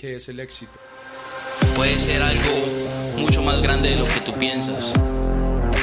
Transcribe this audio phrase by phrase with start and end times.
[0.00, 0.72] ¿Qué es el éxito?
[1.76, 4.94] Puede ser algo mucho más grande de lo que tú piensas.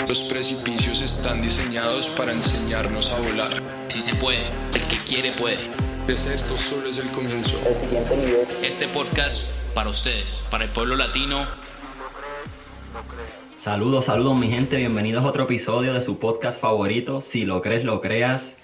[0.08, 3.86] Los precipicios están diseñados para enseñarnos a volar.
[3.90, 5.60] Si se puede, el que quiere puede.
[6.08, 7.60] Pues esto solo es el comienzo.
[8.64, 11.46] Este podcast para ustedes, para el pueblo latino.
[13.56, 17.84] Saludos, saludos mi gente, bienvenidos a otro episodio de su podcast favorito, Si lo crees,
[17.84, 18.57] lo creas.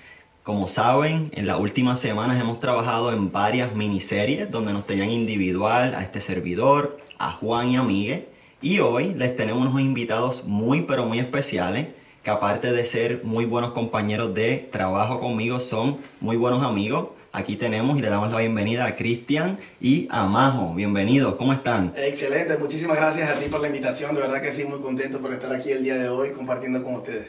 [0.44, 5.96] Como saben, en las últimas semanas hemos trabajado en varias miniseries donde nos tenían individual
[5.96, 8.28] a este servidor, a Juan y a Miguel.
[8.62, 11.88] Y hoy les tenemos unos invitados muy pero muy especiales
[12.24, 17.12] que aparte de ser muy buenos compañeros de trabajo conmigo, son muy buenos amigos.
[17.32, 20.74] Aquí tenemos y le damos la bienvenida a Cristian y a Majo.
[20.74, 21.94] Bienvenidos, ¿cómo están?
[21.96, 24.14] Excelente, muchísimas gracias a ti por la invitación.
[24.14, 26.96] De verdad que sí, muy contento por estar aquí el día de hoy compartiendo con
[26.96, 27.28] ustedes.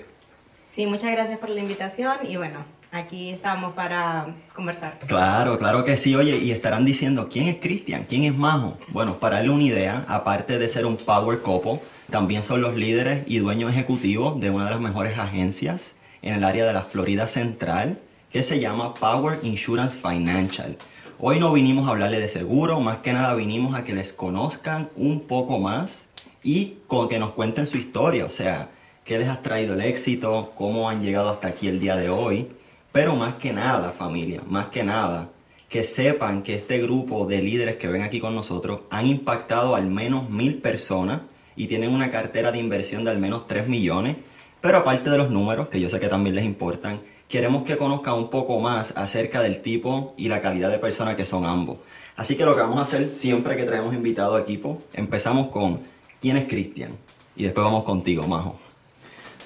[0.66, 4.98] Sí, muchas gracias por la invitación y bueno, aquí estamos para conversar.
[5.06, 6.14] Claro, claro que sí.
[6.14, 8.06] Oye, y estarán diciendo, ¿quién es Cristian?
[8.08, 8.78] ¿Quién es Majo?
[8.88, 11.80] Bueno, para darle una idea, aparte de ser un power couple,
[12.10, 16.44] también son los líderes y dueños ejecutivos de una de las mejores agencias en el
[16.44, 17.98] área de la Florida Central,
[18.30, 20.76] que se llama Power Insurance Financial.
[21.18, 24.90] Hoy no vinimos a hablarle de seguro, más que nada vinimos a que les conozcan
[24.96, 26.08] un poco más
[26.42, 28.70] y con que nos cuenten su historia, o sea,
[29.04, 32.48] qué les ha traído el éxito, cómo han llegado hasta aquí el día de hoy.
[32.94, 35.30] Pero más que nada, familia, más que nada,
[35.68, 39.86] que sepan que este grupo de líderes que ven aquí con nosotros han impactado al
[39.86, 41.22] menos mil personas
[41.56, 44.18] y tienen una cartera de inversión de al menos 3 millones.
[44.60, 48.14] Pero aparte de los números, que yo sé que también les importan, queremos que conozcan
[48.14, 51.78] un poco más acerca del tipo y la calidad de persona que son ambos.
[52.14, 55.80] Así que lo que vamos a hacer siempre que traemos invitado a equipo, empezamos con
[56.20, 56.92] ¿quién es Cristian?
[57.34, 58.56] Y después vamos contigo, Majo.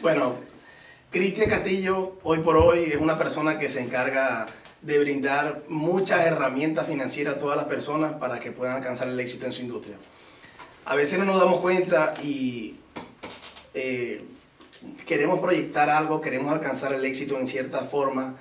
[0.03, 0.35] Bueno,
[1.19, 4.47] Cristian Castillo hoy por hoy es una persona que se encarga
[4.83, 9.45] de brindar muchas herramientas financieras a todas las personas para que puedan alcanzar el éxito
[9.45, 9.97] en su industria.
[10.85, 12.77] A veces no nos damos cuenta y
[13.75, 14.23] eh,
[15.09, 18.37] queremos proyectar algo, queremos alcanzar el éxito en cierta forma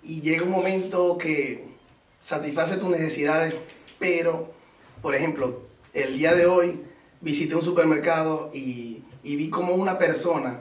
[0.00, 1.64] y llega un momento que
[2.20, 3.56] satisface tus necesidades,
[3.98, 4.52] pero,
[5.02, 6.80] por ejemplo, el día de hoy
[7.20, 10.60] visité un supermercado y, y vi como una persona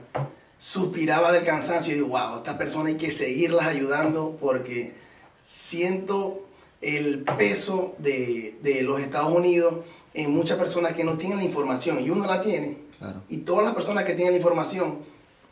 [0.63, 4.93] suspiraba del cansancio y digo, wow, esta persona hay que seguirlas ayudando porque
[5.41, 6.45] siento
[6.79, 9.75] el peso de, de los Estados Unidos
[10.13, 12.77] en muchas personas que no tienen la información y uno la tiene.
[12.97, 13.23] Claro.
[13.27, 14.99] Y todas las personas que tienen la información,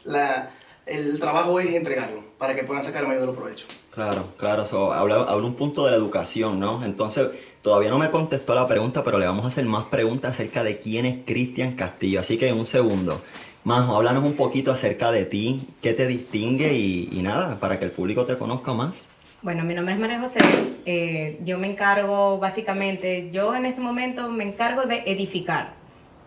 [0.05, 0.51] la,
[0.85, 3.67] el trabajo es entregarlo para que puedan sacar el mayor provechos.
[3.93, 6.85] Claro, claro, so, habla, habla un punto de la educación, ¿no?
[6.85, 7.27] Entonces,
[7.61, 10.79] todavía no me contestó la pregunta, pero le vamos a hacer más preguntas acerca de
[10.79, 12.21] quién es Cristian Castillo.
[12.21, 13.21] Así que en un segundo,
[13.63, 17.85] Majo, háblanos un poquito acerca de ti, qué te distingue y, y nada, para que
[17.85, 19.07] el público te conozca más.
[19.43, 20.39] Bueno, mi nombre es María José.
[20.85, 25.73] eh, yo me encargo básicamente, yo en este momento me encargo de edificar,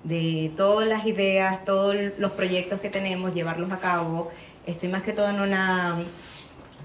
[0.05, 4.31] de todas las ideas, todos los proyectos que tenemos, llevarlos a cabo.
[4.67, 5.97] Estoy más que todo en una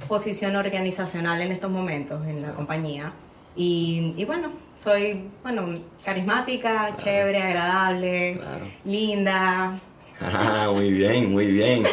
[0.07, 3.11] posición organizacional en estos momentos en la compañía.
[3.55, 5.73] Y, y bueno, soy bueno,
[6.05, 8.65] carismática, chévere, agradable, Claro.
[8.85, 9.79] linda,
[10.21, 11.83] Ah, muy bien, muy bien.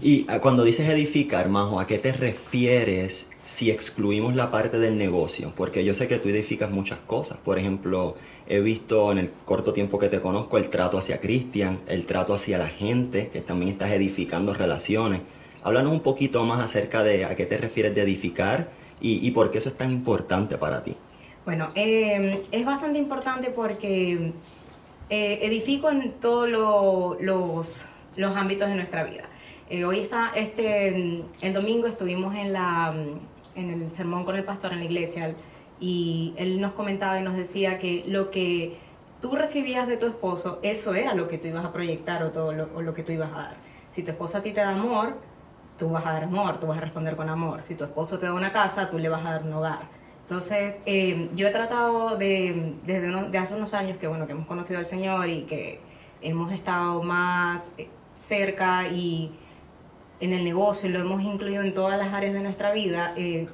[0.00, 4.98] Y ah, cuando dices edificar, Majo, ¿a qué te refieres si excluimos la parte del
[4.98, 5.52] negocio?
[5.56, 7.38] Porque yo sé que tú edificas muchas cosas.
[7.38, 8.16] Por ejemplo,
[8.46, 12.34] he visto en el corto tiempo que te conozco el trato hacia Cristian, el trato
[12.34, 15.22] hacia la gente, que también estás edificando relaciones.
[15.62, 18.68] Háblanos un poquito más acerca de a qué te refieres de edificar
[19.00, 20.96] y, y por qué eso es tan importante para ti.
[21.44, 24.32] Bueno, eh, es bastante importante porque
[25.10, 27.84] eh, edifico en todos lo- los,
[28.16, 29.24] los ámbitos de nuestra vida.
[29.70, 32.94] Eh, hoy está, este, el domingo estuvimos en, la,
[33.54, 35.34] en el sermón con el pastor en la iglesia
[35.80, 38.76] y él nos comentaba y nos decía que lo que
[39.20, 42.52] tú recibías de tu esposo, eso era lo que tú ibas a proyectar o, todo
[42.52, 43.56] lo, o lo que tú ibas a dar.
[43.90, 45.16] Si tu esposo a ti te da amor,
[45.78, 47.62] tú vas a dar amor, tú vas a responder con amor.
[47.62, 49.88] Si tu esposo te da una casa, tú le vas a dar un hogar.
[50.28, 54.32] Entonces, eh, yo he tratado de, desde uno- de hace unos años que, bueno, que
[54.32, 55.80] hemos conocido al Señor y que
[56.22, 57.88] hemos estado más eh,
[58.18, 59.32] cerca y
[60.20, 63.48] en el negocio y lo hemos incluido en todas las áreas de nuestra vida, eh,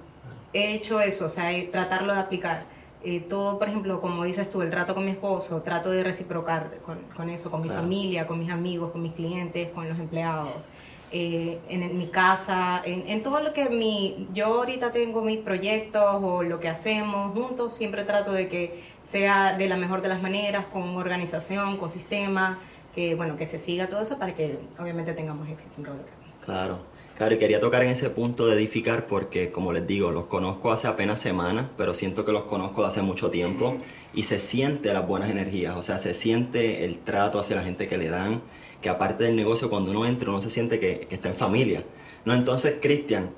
[0.52, 2.64] he hecho eso, o sea, tratarlo de aplicar.
[3.02, 6.78] Eh, todo, por ejemplo, como dices tú, el trato con mi esposo, trato de reciprocar
[6.86, 7.82] con, con eso, con mi Claro.
[7.82, 10.68] familia, con mis amigos, con mis clientes, con los empleados.
[11.12, 16.02] Eh, en, mi casa, en, en todo lo que mi, yo ahorita tengo mis proyectos
[16.22, 20.22] o lo que hacemos juntos, siempre trato de que sea de la mejor de las
[20.22, 22.58] maneras, con organización, con sistema,
[22.94, 26.04] que bueno, que se siga todo eso para que obviamente tengamos éxito en todo lo
[26.04, 26.44] que hagamos.
[26.44, 27.00] Claro.
[27.20, 30.72] Claro, y quería tocar en ese punto de edificar porque, como les digo, los conozco
[30.72, 33.76] hace apenas semanas, pero siento que los conozco hace mucho tiempo
[34.14, 37.88] y se siente las buenas energías, o sea, se siente el trato hacia la gente
[37.88, 38.40] que le dan,
[38.80, 41.84] que aparte del negocio, cuando uno entra, uno se siente que, está en familia.
[42.24, 43.30] No, entonces, Cristian,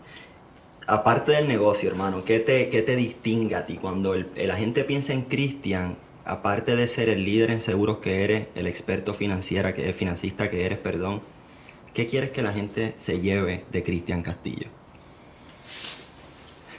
[0.87, 3.77] aparte del negocio, hermano, ¿qué te, qué te distingue a ti?
[3.77, 8.25] Cuando el- la gente piensa en Cristian, aparte de ser el líder en seguros que
[8.25, 11.21] eres, el experto financiera que, financista que eres, perdón,
[11.95, 14.69] ¿qué quieres que la gente se lleve de Cristian Castillo?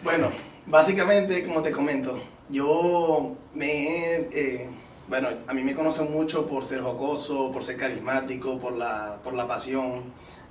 [0.03, 0.31] Bueno,
[0.65, 4.67] básicamente, como te comento, yo me eh,
[5.07, 9.33] bueno, a mí me conocen mucho por ser jocoso, por ser carismático, por la, por
[9.33, 10.03] la pasión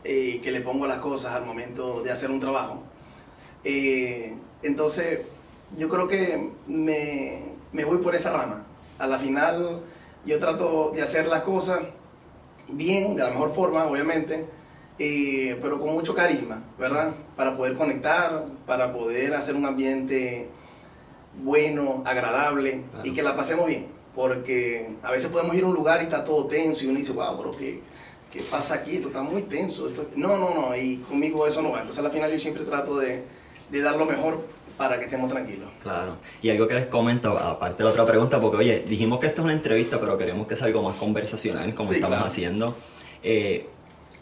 [0.05, 2.83] eh, que le pongo a las cosas al momento de hacer un trabajo.
[3.65, 5.21] Eh, entonces,
[5.77, 8.65] yo creo que me, me voy por esa rama.
[8.99, 9.81] A la final,
[10.27, 11.81] yo trato de hacer las cosas
[12.69, 14.47] bien, de la mejor forma, obviamente,
[14.99, 17.13] eh, pero con mucho carisma, ¿verdad?
[17.37, 20.49] Para poder conectar, para poder hacer un ambiente
[21.43, 23.09] bueno, agradable Claro.
[23.09, 23.87] y que la pasemos bien.
[24.15, 27.13] Porque a veces podemos ir a un lugar y está todo tenso y uno dice,
[27.13, 27.81] wow, pero ¿qué,
[28.33, 28.97] qué pasa aquí?
[28.97, 29.89] Esto está muy tenso.
[29.89, 30.07] Esto-".
[30.17, 31.79] No, no, no, y conmigo eso no va.
[31.81, 33.23] Entonces al final yo siempre trato de,
[33.71, 34.41] de dar lo mejor
[34.77, 35.71] para que estemos tranquilos.
[35.83, 36.17] Claro.
[36.43, 39.41] Y algo que les comento, aparte de la otra pregunta, porque oye, dijimos que esto
[39.43, 42.27] es una entrevista, pero queremos que sea algo más conversacional, como Sí, estamos claro.
[42.27, 42.77] haciendo.
[43.23, 43.67] Eh,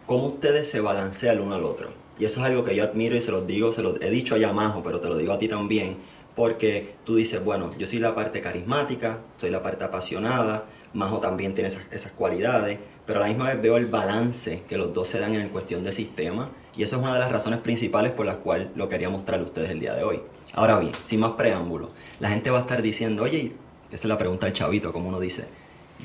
[0.06, 1.88] ¿Cómo ustedes se balancean el uno al otro?
[2.18, 4.34] Y eso es algo que yo admiro y se los digo, se los he dicho
[4.34, 5.96] allá Majo, pero te lo digo a ti también,
[6.34, 11.54] porque tú dices, bueno, yo soy la parte carismática, soy la parte apasionada, Majo también
[11.54, 15.08] tiene esas, esas cualidades, pero a la misma vez veo el balance que los dos
[15.08, 18.26] se dan en cuestión de sistema, y eso es una de las razones principales por
[18.26, 20.20] las cuales lo quería mostrarle a ustedes el día de hoy.
[20.52, 23.52] Ahora bien, sin más preámbulo, la gente va a estar diciendo, oye,
[23.90, 25.44] esa es la pregunta del chavito, como uno dice,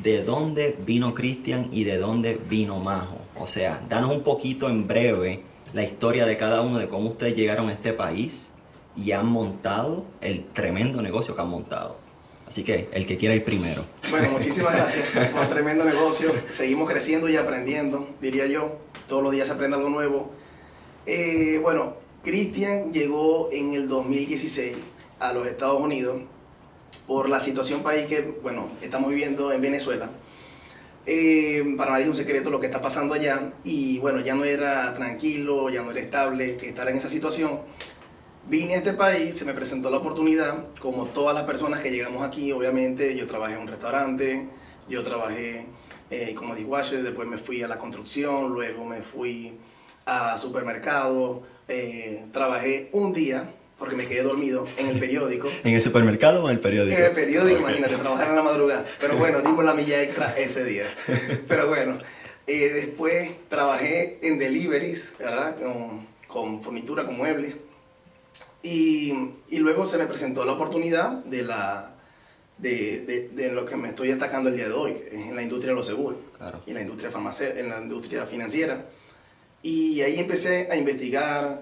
[0.02, 3.18] ¿de dónde vino Cristian y de dónde vino Majo?
[3.40, 5.42] O sea, danos un poquito en breve
[5.74, 8.52] la historia de cada uno de cómo ustedes llegaron a este país
[8.96, 11.98] y han montado el tremendo negocio que han montado.
[12.48, 13.84] Así que el que quiera ir primero.
[14.10, 16.32] Bueno, muchísimas gracias por un tremendo negocio.
[16.52, 18.78] Seguimos creciendo y aprendiendo, diría yo.
[19.08, 20.32] Todos los días se aprende algo nuevo.
[21.06, 24.76] Eh, bueno, Cristian llegó en el 2016
[25.20, 26.22] a los Estados Unidos
[27.08, 30.10] por la situación país que, bueno, estamos viviendo en Venezuela.
[31.08, 34.44] Eh, para nadie es un secreto lo que está pasando allá y bueno, ya no
[34.44, 37.60] era tranquilo, ya no era estable estar en esa situación.
[38.48, 42.24] Vine a este país, se me presentó la oportunidad, como todas las personas que llegamos
[42.24, 44.46] aquí, obviamente, yo trabajé en un restaurante,
[44.88, 45.66] yo trabajé
[46.12, 49.54] eh, como dishwasher, después me fui a la construcción, luego me fui
[50.06, 53.50] a supermercado, eh, trabajé un día,
[53.80, 55.50] porque me quedé dormido, en el periódico.
[55.64, 57.00] ¿En el supermercado o en el periódico?
[57.00, 58.86] En el periódico, imagínate, trabajar en la madrugada.
[59.00, 60.86] Pero bueno, dimos la milla extra ese día.
[61.48, 61.98] Pero bueno,
[62.46, 65.56] eh, después trabajé en deliveries, ¿verdad?
[65.60, 67.56] Con, con fornitura, con muebles.
[68.66, 69.14] Y,
[69.50, 71.92] y luego se me presentó la oportunidad de, la,
[72.58, 75.36] de, de, de lo que me estoy destacando el día de hoy, que es en
[75.36, 76.62] la industria de los seguros, Claro.
[76.66, 77.12] y en la industria,
[77.56, 78.86] en la industria financiera.
[79.62, 81.62] Y ahí empecé a investigar,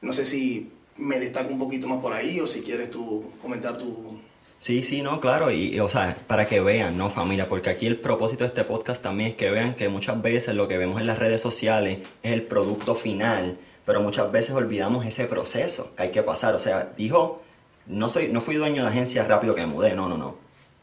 [0.00, 3.78] no sé si me destaco un poquito más por ahí o si quieres tú comentar
[3.78, 4.18] tu...
[4.58, 7.48] Sí, sí, no, claro, y, y, o sea, para que vean, ¿no, familia?
[7.48, 10.68] Porque aquí el propósito de este podcast también es que vean que muchas veces lo
[10.68, 15.24] que vemos en las redes sociales es el producto final, pero muchas veces olvidamos ese
[15.26, 16.54] proceso que hay que pasar.
[16.54, 17.42] O sea, dijo,
[17.86, 20.36] no, soy, no fui dueño de agencia rápido que me mudé, no, no, no.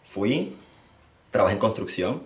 [0.04, 0.56] Fui,
[1.32, 2.24] trabajé en construcción,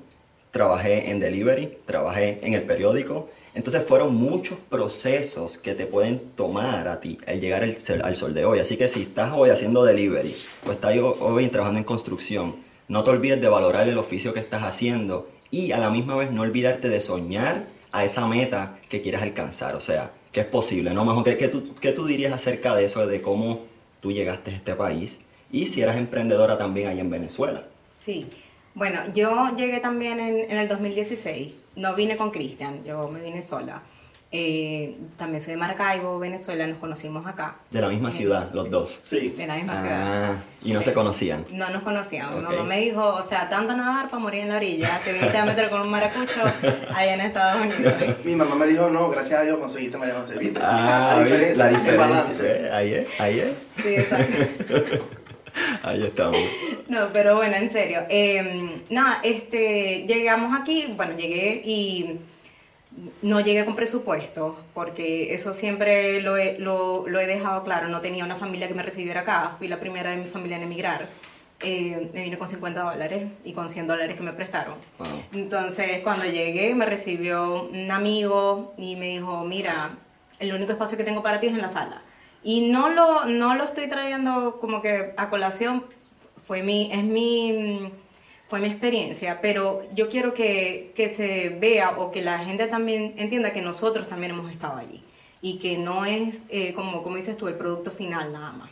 [0.51, 3.29] trabajé en delivery, trabajé en el periódico.
[3.55, 8.33] Entonces fueron muchos procesos que te pueden tomar a ti el llegar sol- al sol
[8.33, 8.59] de hoy.
[8.59, 10.35] Así que si estás hoy haciendo delivery
[10.67, 12.55] o estás ho- hoy trabajando en construcción,
[12.87, 16.31] no te olvides de valorar el oficio que estás haciendo y a la misma vez
[16.31, 19.75] no olvidarte de soñar a esa meta que quieres alcanzar.
[19.75, 21.05] O sea, que es posible, ¿no?
[21.05, 23.61] Majo, ¿qué, qué tú, qué tú dirías acerca de eso, de cómo
[24.01, 25.19] tú llegaste a este país?
[25.51, 27.67] Y si eras emprendedora también ahí en Venezuela.
[27.91, 28.27] Sí,
[28.73, 33.43] bueno, yo llegué también en, en el 2016, no vine con Cristian, yo me vine
[33.43, 33.83] sola.
[34.35, 37.57] Eh, también soy de Maracaibo, Venezuela, nos conocimos acá.
[37.69, 38.99] De la misma Eh, ciudad, los dos.
[39.03, 39.29] Sí.
[39.37, 40.31] De la misma ciudad.
[40.33, 40.85] Ah, y no Sí.
[40.89, 41.45] se conocían.
[41.51, 42.39] No nos conocíamos.
[42.39, 42.51] Mi Ok.
[42.51, 45.45] mamá me dijo, o sea, tanto nadar para morir en la orilla, te viniste a
[45.45, 46.41] meter con un maracucho
[46.95, 47.93] allá en Estados Unidos.
[48.25, 50.39] Mi mamá me dijo, no, gracias a Dios conseguiste Mariano José.
[50.39, 50.59] ¿viste?
[50.63, 52.07] Ah, la diferencia, la diferencia.
[52.07, 52.69] balance.
[52.71, 53.83] Ahí es, ahí es.
[53.83, 55.05] Sí, exacto.
[55.83, 56.39] Ahí estamos.
[56.87, 57.99] No, pero bueno, en serio.
[58.09, 62.19] Eh, nada, este, llegamos aquí, bueno, llegué y
[63.21, 67.87] no llegué con presupuesto, porque eso siempre lo he, lo, lo he dejado claro.
[67.87, 70.63] No tenía una familia que me recibiera acá, fui la primera de mi familia en
[70.63, 71.09] emigrar.
[71.61, 74.75] Eh, me vine con 50 dólares y con 100 dólares que me prestaron.
[74.99, 75.07] Wow.
[75.31, 79.91] Entonces, cuando llegué, me recibió un amigo y me dijo, mira,
[80.39, 82.01] el único espacio que tengo para ti es en la sala.
[82.43, 85.85] Y no lo, no lo estoy trayendo como que a colación,
[86.45, 87.89] fue mi, es mi,
[88.53, 93.15] fue mi experiencia, pero yo quiero que, que se vea o que la gente también
[93.17, 95.01] entienda que nosotros también hemos estado allí
[95.41, 98.69] y que no es, eh, como, como dices tú, el producto final nada más.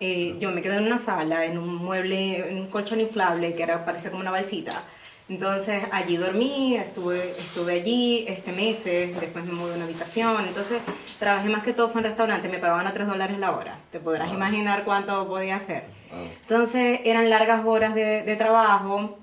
[0.00, 3.64] Eh, yo me quedé en una sala, en un mueble, en un colchón inflable que
[3.64, 4.82] era, parece como una balsita.
[5.28, 10.46] Entonces allí dormí, estuve, estuve allí este meses, después me mudé a una habitación.
[10.48, 10.80] Entonces
[11.18, 13.78] trabajé más que todo fue en restaurante, me pagaban a 3 dólares la hora.
[13.92, 15.97] Te podrás imaginar cuánto podía hacer.
[16.42, 19.18] Entonces eran largas horas de, de trabajo.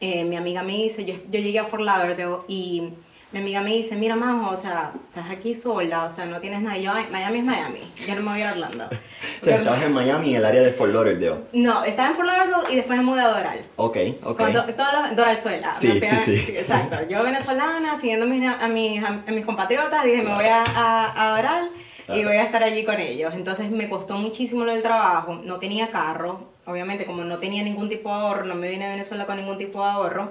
[0.00, 2.88] Eh, mi amiga me dice, yo, yo llegué a Fort Lauderdale y
[3.30, 6.60] mi amiga me dice, mira Majo, o sea, estás aquí sola, o sea, no tienes
[6.60, 6.76] nada.
[6.76, 8.88] Y yo, Miami es Miami, yo no me voy a Orlando.
[9.40, 11.34] O sea, estabas en Miami, en el área de Fort Lauderdale.
[11.52, 13.64] No, estaba en Fort Lauderdale y después me mudé a Doral.
[13.76, 14.36] Ok, ok.
[14.36, 15.74] Cuando, los, Doralzuela.
[15.74, 16.52] Sí, Me fui a- sí, sí.
[16.56, 16.96] Exacto.
[17.08, 21.28] Yo venezolana, siguiendo a mis, a mis, a mis compatriotas, dije, me voy a, a,
[21.30, 21.32] a
[22.08, 23.32] Y voy a estar allí con ellos.
[23.34, 25.34] Entonces me costó muchísimo lo del trabajo.
[25.34, 26.48] No tenía carro.
[26.66, 29.58] Obviamente, como no tenía ningún tipo de ahorro, no me vine a Venezuela con ningún
[29.58, 30.30] tipo de ahorro.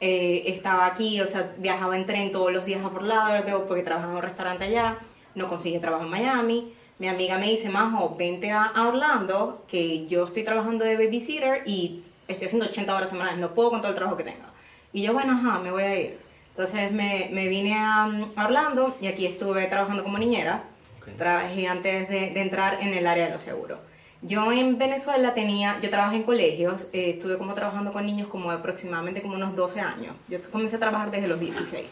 [0.00, 3.82] eh, estaba aquí, o sea, viajaba en tren todos los días a por Lauderdale porque
[3.82, 4.98] trabajaba en un restaurante allá.
[5.34, 6.72] No conseguí trabajo en Miami.
[6.98, 11.62] Mi amiga me dice, Majo, vente a, a Orlando, que yo estoy trabajando de babysitter
[11.66, 14.44] y estoy haciendo 80 horas semanales, no puedo con todo el trabajo que tengo.
[14.92, 16.18] Y yo, bueno, ajá, me voy a ir.
[16.50, 18.04] Entonces me, me vine a,
[18.36, 20.64] a Orlando y aquí estuve trabajando como niñera.
[21.00, 21.16] Ok.
[21.16, 23.78] Trabajé antes de, de entrar en el área de los seguros.
[24.22, 28.50] Yo en Venezuela tenía, yo trabajé en colegios, eh, estuve como trabajando con niños como
[28.50, 30.14] de aproximadamente como unos 12 años.
[30.28, 31.86] Yo comencé a trabajar desde los 16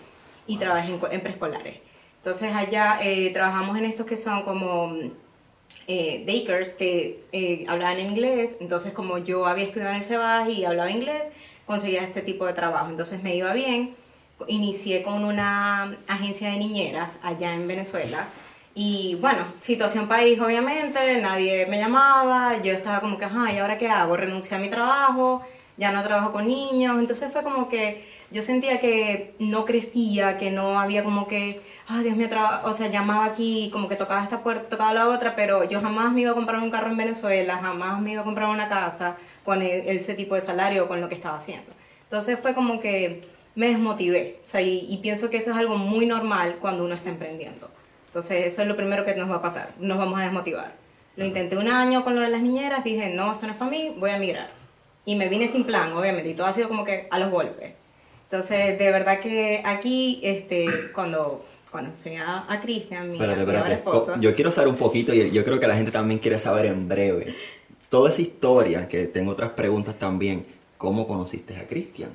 [0.47, 1.77] y trabajé en, en preescolares.
[2.19, 4.93] Entonces allá eh, trabajamos en estos que son como
[5.87, 10.65] eh, daycares que eh, hablaban inglés, entonces como yo había estudiado en el Cebas y
[10.65, 11.31] hablaba inglés,
[11.65, 13.95] conseguía este tipo de trabajo, entonces me iba bien.
[14.47, 18.29] Inicié con una agencia de niñeras allá en Venezuela
[18.81, 23.77] y bueno, situación país obviamente, nadie me llamaba, yo estaba como que, ajá, ¿y ahora
[23.79, 24.17] qué hago?
[24.17, 25.43] Renuncié a mi trabajo,
[25.77, 30.51] ya no trabajo con niños, entonces fue como que yo sentía que no crecía, que
[30.53, 34.23] no había como que, ay Dios mío, traba-", o sea, llamaba aquí, como que tocaba
[34.23, 36.97] esta puerta, tocaba la otra, pero yo jamás me iba a comprar un carro en
[36.99, 40.89] Venezuela, jamás me iba a comprar una casa con e- ese tipo de salario o
[40.89, 41.73] con lo que estaba haciendo.
[42.05, 43.25] Entonces fue como que
[43.57, 46.95] me desmotivé, o sea, y, y pienso que eso es algo muy normal cuando uno
[46.95, 47.69] está emprendiendo.
[48.09, 50.73] Entonces eso es lo primero que nos va a pasar, nos vamos a desmotivar.
[51.17, 53.71] Lo intenté un año con lo de las niñeras, dije, no, esto no es para
[53.71, 54.51] mí, voy a migrar.
[55.05, 57.73] Y me vine sin plan, obviamente, y todo ha sido como que a los golpes.
[58.31, 63.75] Entonces, de verdad que aquí, este, cuando conocí a, a Cristian, mi, Espérate, espérate.
[63.75, 66.67] esposo, Yo quiero saber un poquito y yo creo que la gente también quiere saber
[66.67, 67.35] en breve.
[67.89, 70.47] Toda esa historia, que tengo otras preguntas también.
[70.77, 72.11] ¿Cómo conociste a Cristian?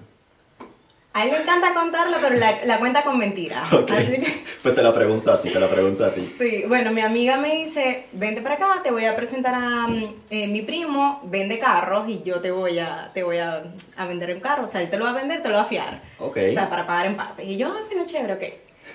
[1.15, 3.71] A él le encanta contarlo, pero la, la cuenta con mentiras.
[3.73, 3.91] Ok.
[3.91, 6.33] Así que, Pues te la pregunto a ti, te la pregunto a ti.
[6.39, 10.15] sí, bueno, mi amiga me dice, vente para acá, te voy a presentar a mm,
[10.29, 13.63] eh, mi primo, vende carros y yo te voy a, te voy a,
[13.95, 14.63] a vender un carro.
[14.65, 16.01] O sea, él te lo va a vender, te lo va a fiar.
[16.19, 16.37] Ok.
[16.49, 17.45] O sea, para pagar en partes.
[17.47, 18.43] Y yo, ay, bueno, chévere, ok.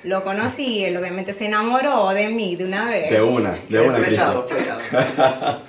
[0.05, 3.11] Lo conocí, él obviamente se enamoró de mí de una vez.
[3.11, 4.81] De una, de una, flechado, flechado.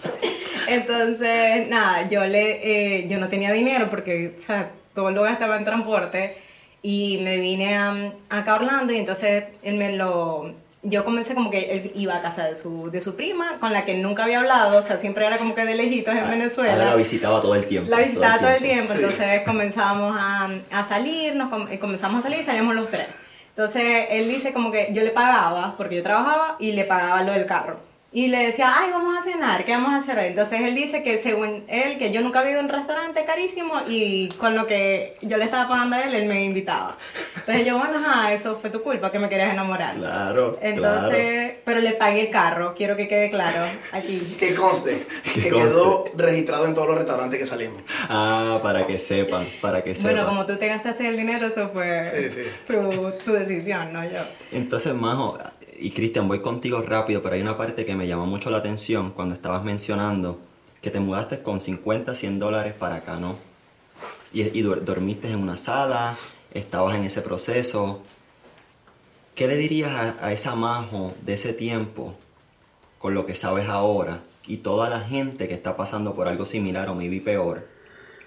[0.68, 5.58] Entonces, nada, yo le, eh, yo no tenía dinero porque, o sea, todo lo gastaba
[5.58, 6.38] en transporte
[6.81, 7.93] y me vine a,
[8.29, 10.53] acá a Orlando y entonces él me lo,
[10.84, 13.84] yo comencé como que él iba a casa de su, de su prima con la
[13.86, 16.77] que nunca había hablado, o sea, siempre era como que de lejitos en Ah, Venezuela.
[16.86, 17.89] la visitaba todo el tiempo.
[17.89, 19.00] La visitaba todo el tiempo, Sí.
[19.00, 23.08] entonces comenzamos a, a salir, nos com- eh, comenzamos a salir, salíamos los tres.
[23.50, 27.34] Entonces él dice como que yo le pagaba, porque yo trabajaba, y le pagaba lo
[27.34, 27.77] del carro.
[28.11, 30.25] Y le decía, ay, vamos a cenar, ¿qué vamos a hacer hoy?
[30.25, 33.73] Entonces él dice que según él, que yo nunca había ido a un restaurante carísimo
[33.87, 36.97] y con lo que yo le estaba pagando a él, él me invitaba.
[37.35, 39.93] Entonces yo, bueno, ajá, eso fue tu culpa, que me querías enamorar.
[39.93, 44.35] Claro, Entonces, pero le pagué el carro, quiero que quede claro aquí.
[44.39, 45.69] Que conste, Que que, conste.
[45.69, 47.77] quedó registrado en todos los restaurantes que salimos.
[48.09, 50.13] Ah, para que sepan, para que sepan.
[50.13, 52.49] Bueno, como tú te gastaste el dinero, eso fue Sí, sí.
[52.65, 54.21] Tu, tu decisión, no yo.
[54.51, 55.37] Entonces, Majo,
[55.79, 59.12] y Cristian, voy contigo rápido, pero hay una parte que me llamó mucho la atención
[59.12, 60.39] cuando estabas mencionando
[60.81, 63.38] que te mudaste con 50, 100 dólares para acá, ¿no?
[64.33, 66.17] Y, y dormiste en una sala,
[66.53, 68.01] estabas en ese proceso.
[69.36, 72.15] ¿Qué le dirías a, esa Majo de ese tiempo
[73.00, 76.89] con lo que sabes ahora y toda la gente que está pasando por algo similar
[76.89, 77.67] o maybe peor?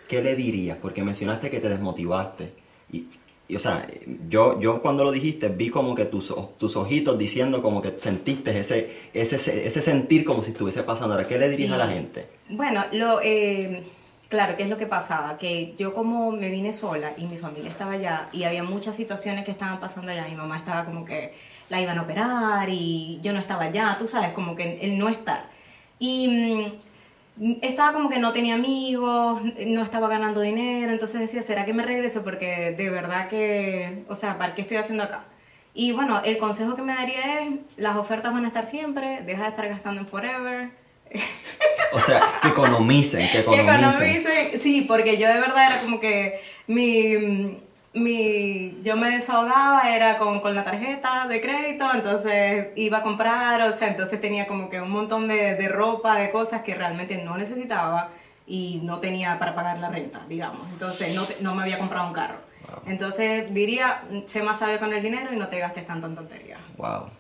[0.09, 0.79] ¿Qué le dirías?
[0.81, 2.53] Porque mencionaste que te desmotivaste.
[2.93, 3.09] Y,
[3.57, 3.87] o sea,
[4.29, 8.59] yo, yo cuando lo dijiste vi como que tus, tus ojitos diciendo como que sentiste
[8.59, 11.15] ese, ese, ese sentir como si estuviese pasando.
[11.15, 11.75] Ahora, ¿qué le dirías Sí.
[11.75, 12.27] a la gente?
[12.49, 13.85] Bueno, lo, eh,
[14.29, 15.39] claro, ¿qué es lo que pasaba?
[15.39, 19.45] Que yo como me vine sola y mi familia estaba allá y había muchas situaciones
[19.45, 20.27] que estaban pasando allá.
[20.29, 21.35] Mi mamá estaba como que
[21.69, 25.09] la iban a operar y yo no estaba allá, tú sabes, como que el no
[25.09, 25.45] estar.
[25.99, 26.73] Y mm,
[27.63, 31.83] estaba como que no tenía amigos, no estaba ganando dinero, entonces decía, ¿será que me
[31.83, 32.23] regreso?
[32.25, 35.25] Porque de verdad que, o sea, ¿para qué estoy haciendo acá?
[35.75, 39.45] Y bueno, el consejo que me daría es, las ofertas van a estar siempre, deja
[39.45, 40.71] de estar gastando en Forever.
[41.93, 44.11] O sea, que economicen, que Que economicen.
[44.11, 44.61] economicen.
[44.61, 47.59] Sí, porque yo de verdad era como que mi,
[47.95, 53.61] mi yo me desahogaba, era con, con la tarjeta de crédito, entonces iba a comprar,
[53.63, 57.19] o sea, entonces tenía como que un montón de, de ropa, de cosas que realmente
[57.23, 58.09] no necesitaba
[58.47, 60.67] y no tenía para pagar la renta, digamos.
[60.73, 62.37] Entonces no, te- no me había comprado un carro.
[62.87, 66.61] Entonces diría, sé más sabio con el dinero y no te gastes tanto en tonterías.
[66.79, 67.11] Wow.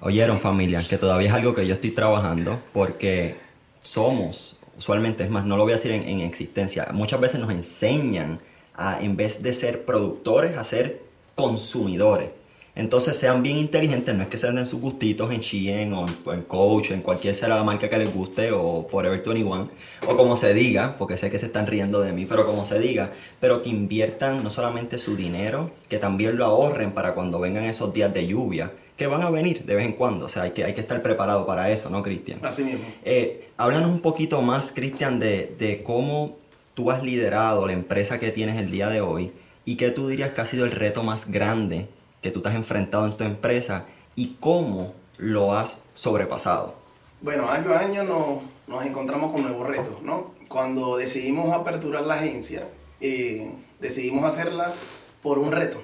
[0.00, 3.36] Oyeron familia, que todavía es algo que yo estoy trabajando porque
[3.82, 7.50] somos, usualmente, es más, no lo voy a decir en, en existencia, muchas veces nos
[7.50, 8.40] enseñan
[8.78, 11.02] a, en vez de ser productores, a ser
[11.34, 12.30] consumidores.
[12.78, 16.16] Entonces sean bien inteligentes, no es que se den sus gustitos en Shein o en,
[16.32, 19.68] en Coach, en cualquier sea la marca que les guste, o Forever 21,
[20.06, 22.78] o como se diga, porque sé que se están riendo de mí, pero como se
[22.78, 27.64] diga, pero que inviertan no solamente su dinero, que también lo ahorren para cuando vengan
[27.64, 30.52] esos días de lluvia, que van a venir de vez en cuando, o sea, hay
[30.52, 32.38] que, hay que estar preparado para eso, ¿no, Cristian?
[32.44, 32.84] Así mismo.
[33.04, 36.37] Eh, háblanos un poquito más, Cristian, de, de cómo
[36.78, 39.32] tú has liderado la empresa que tienes el día de hoy
[39.64, 41.88] y qué tú dirías que ha sido el reto más grande
[42.22, 46.76] que tú te has enfrentado en tu empresa y cómo lo has sobrepasado.
[47.20, 50.34] Bueno, año a año nos, nos encontramos con nuevos retos, ¿no?
[50.46, 52.68] Cuando decidimos aperturar la agencia,
[53.00, 54.72] eh, decidimos hacerla
[55.20, 55.82] por un reto,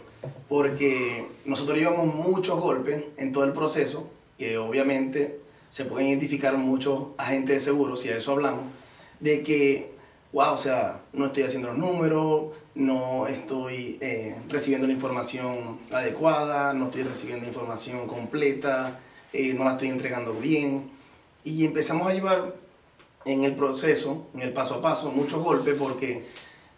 [0.49, 4.09] porque nosotros llevamos muchos golpes en todo el proceso,
[4.39, 8.67] que obviamente se pueden identificar muchos agentes de seguros, y a eso hablamos,
[9.19, 9.94] de que,
[10.35, 16.73] wow, o sea, no estoy haciendo los números, no estoy eh, recibiendo la información adecuada,
[16.75, 18.99] no estoy recibiendo información completa,
[19.33, 20.91] eh, no la estoy entregando bien.
[21.45, 22.53] Y empezamos a llevar
[23.25, 26.25] en el proceso, en el paso a paso, muchos golpes porque,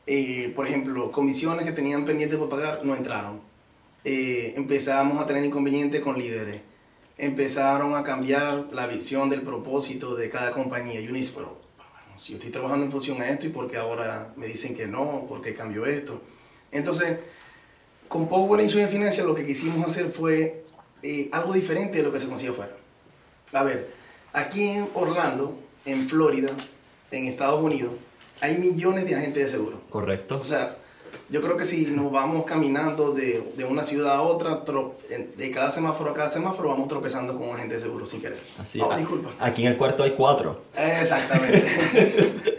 [0.07, 3.41] eh, por ejemplo, comisiones que tenían pendientes por pagar no entraron.
[4.05, 6.61] Eh, empezamos a tener inconvenientes con líderes.
[7.17, 11.01] Empezaron a cambiar la visión del propósito de cada compañía.
[11.01, 11.09] Y
[12.19, 15.25] si yo estoy trabajando en función a esto y porque ahora me dicen que no,
[15.29, 16.21] porque cambió esto.
[16.71, 17.19] Entonces,
[18.09, 20.65] con Power Insurance Financial lo que quisimos hacer fue
[21.03, 22.73] eh, algo diferente de lo que se conocía afuera.
[23.53, 23.93] A ver,
[24.33, 26.53] aquí en Orlando, en Florida,
[27.11, 27.93] en Estados Unidos,
[28.41, 29.81] hay millones de agentes de seguro.
[29.89, 30.39] ¿Correcto?
[30.41, 30.77] O sea,
[31.29, 34.93] yo creo que si nos vamos caminando de, de una ciudad a otra, tro-
[35.37, 38.39] de cada semáforo a cada semáforo, vamos tropezando con un agente de seguro sin querer.
[38.59, 39.31] Así Oh, disculpa.
[39.41, 40.63] Aquí en el cuarto hay cuatro.
[40.77, 41.67] Exactamente.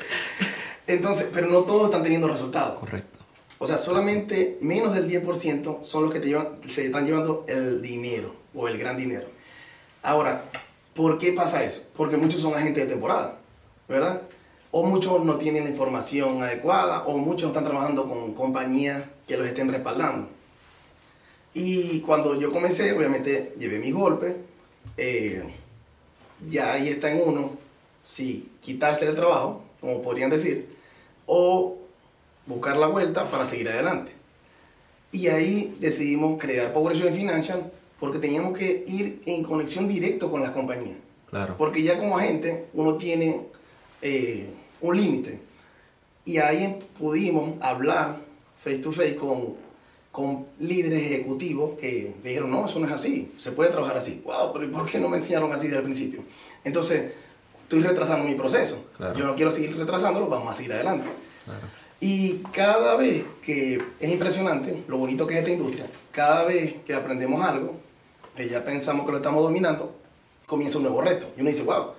[0.87, 2.79] Entonces, pero no todos están teniendo resultados.
[2.79, 3.17] Correcto.
[3.59, 7.81] O sea, solamente menos del 10% son los que te llevan, se están llevando el
[7.81, 9.25] dinero o el gran dinero.
[10.03, 10.43] Ahora,
[10.93, 11.81] ¿por qué pasa eso?
[11.95, 13.37] Porque muchos son agentes de temporada,
[13.89, 14.21] ¿verdad?
[14.71, 19.37] O muchos no tienen la información adecuada, o muchos no están trabajando con compañías que
[19.37, 20.27] los estén respaldando.
[21.53, 24.35] Y cuando yo comencé, obviamente llevé mis golpes,
[24.97, 25.43] eh,
[26.47, 27.51] ya ahí está en uno,
[28.03, 30.69] si quitarse del trabajo, como podrían decir,
[31.25, 31.77] o
[32.45, 34.11] buscar la vuelta para seguir adelante.
[35.11, 40.51] Y ahí decidimos crear Power Financial porque teníamos que ir en conexión directo con las
[40.51, 40.97] compañías.
[41.29, 41.55] Claro.
[41.57, 43.47] Porque ya como agente uno tiene
[44.01, 44.49] eh,
[44.81, 45.39] un límite.
[46.25, 48.17] Y ahí pudimos hablar
[48.57, 49.55] face to face con,
[50.11, 54.21] con líderes ejecutivos que dijeron, no, eso no es así, se puede trabajar así.
[54.25, 56.21] Wow, pero ¿y por qué no me enseñaron así desde el principio?
[56.63, 57.13] Entonces,
[57.63, 58.85] estoy retrasando mi proceso.
[58.97, 59.17] Claro.
[59.17, 61.07] Yo no quiero seguir retrasándolo, vamos a seguir adelante.
[61.45, 61.67] Claro.
[61.99, 66.93] Y cada vez que es impresionante lo bonito que es esta industria, cada vez que
[66.93, 67.75] aprendemos algo,
[68.35, 69.95] que ya pensamos que lo estamos dominando,
[70.45, 71.27] comienza un nuevo reto.
[71.35, 71.93] Y uno dice, wow,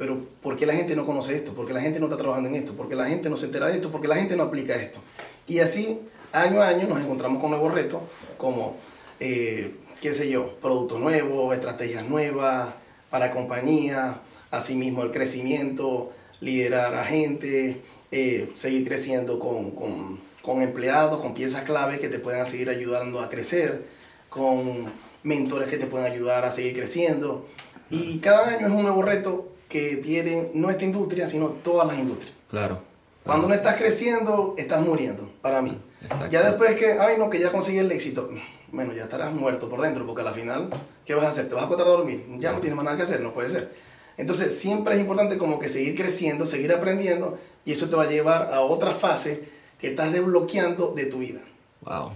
[0.00, 1.52] pero ¿por qué la gente no conoce esto?
[1.52, 2.72] ¿Por qué la gente no está trabajando en esto?
[2.72, 3.92] ¿Por qué la gente no se entera de esto?
[3.92, 4.98] ¿Por qué la gente no aplica esto?
[5.46, 6.00] Y así,
[6.32, 8.00] año a año, nos encontramos con nuevos retos,
[8.38, 8.78] como,
[9.20, 12.70] eh, qué sé yo, productos nuevos, estrategias nuevas
[13.10, 14.16] para compañías,
[14.50, 21.64] asimismo el crecimiento, liderar a gente, eh, seguir creciendo con, con, con empleados, con piezas
[21.64, 23.84] clave que te puedan seguir ayudando a crecer,
[24.30, 24.86] con
[25.24, 27.46] mentores que te puedan ayudar a seguir creciendo.
[27.90, 31.98] Y cada año es un nuevo reto que tiene no esta industria, sino todas las
[31.98, 32.34] industrias.
[32.50, 32.80] Claro.
[33.24, 35.78] Cuando no estás creciendo, estás muriendo, para mí.
[36.02, 36.26] Exacto.
[36.30, 38.28] Ya después que, ay, no, que ya conseguí el éxito,
[38.72, 40.68] bueno, ya estarás muerto por dentro, porque a la final,
[41.06, 41.48] ¿qué vas a hacer?
[41.48, 42.24] ¿Te vas a acostar a dormir?
[42.38, 43.72] Ya no tienes más nada que hacer, no puede ser.
[44.16, 48.06] Entonces, siempre es importante como que seguir creciendo, seguir aprendiendo, y eso te va a
[48.08, 49.44] llevar a otra fase
[49.78, 51.40] que estás desbloqueando de tu vida.
[51.82, 52.10] Wow.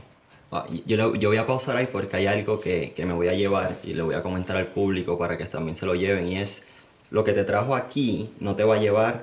[0.53, 3.29] Ah, Yo, lo- yo voy a pausar ahí porque hay algo que, que me voy
[3.29, 6.29] a llevar y le voy a comentar al público para que también se lo lleven
[6.29, 6.67] y es
[7.15, 9.23] lo que te trajo aquí no te va a llevar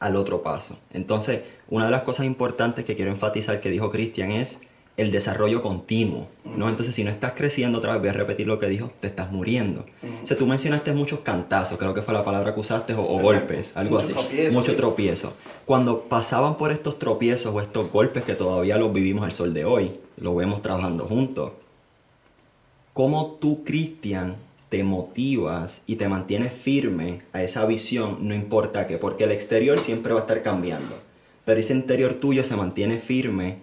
[0.00, 0.76] al otro paso.
[0.92, 4.58] Entonces, una de las cosas importantes que quiero enfatizar que dijo Cristian es
[4.96, 6.68] el desarrollo continuo, ¿no?
[6.68, 9.30] Entonces, si no estás creciendo, otra vez voy a repetir lo que dijo, te estás
[9.30, 9.86] muriendo.
[10.24, 13.20] O sea, tú mencionaste muchos cantazos, creo que fue la palabra que usaste, o, o
[13.20, 14.12] golpes, algo así.
[14.12, 14.76] tropiezos, Mucho sí.
[14.76, 15.32] tropiezo.
[15.64, 19.64] Cuando pasaban por estos tropiezos o estos golpes que todavía los vivimos al sol de
[19.64, 21.52] hoy, lo vemos trabajando juntos,
[22.92, 24.34] ¿cómo tú, Cristian,
[24.68, 28.98] te motivas y te mantienes firme a esa visión, no importa qué?
[28.98, 30.96] Porque el exterior siempre va a estar cambiando,
[31.44, 33.58] pero ese interior tuyo se mantiene firme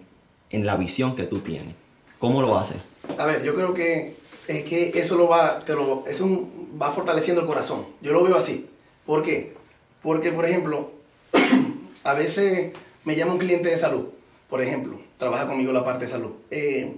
[0.50, 1.74] en la visión que tú tienes.
[2.18, 2.78] ¿Cómo lo haces?
[3.18, 4.14] A ver, yo creo que
[4.48, 7.86] es que eso lo va, te lo, es un, va fortaleciendo el corazón.
[8.00, 8.68] Yo lo veo así.
[9.04, 9.54] ¿Por qué?
[10.02, 10.90] Porque, por ejemplo,
[12.04, 12.72] a veces
[13.04, 14.06] me llama un cliente de salud,
[14.48, 16.32] por ejemplo, trabaja conmigo la parte de salud.
[16.50, 16.92] Eh,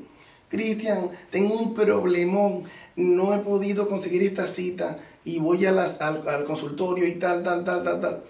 [0.49, 2.65] Cristian, tengo un problemón,
[2.97, 7.43] no he podido conseguir esta cita y voy a las- al, al consultorio y tal,
[7.43, 8.23] tal, tal, tal, tal.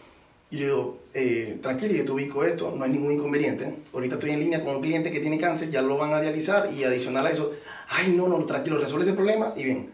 [0.51, 3.75] Y le digo, eh, tranquilo, yo te ubico esto, no hay ningún inconveniente.
[3.93, 6.71] Ahorita estoy en línea con un cliente que tiene cáncer, ya lo van a dializar
[6.73, 7.53] y adicional a eso,
[7.91, 9.91] ay, no, no, tranquilo, resuelve ese problema y bien.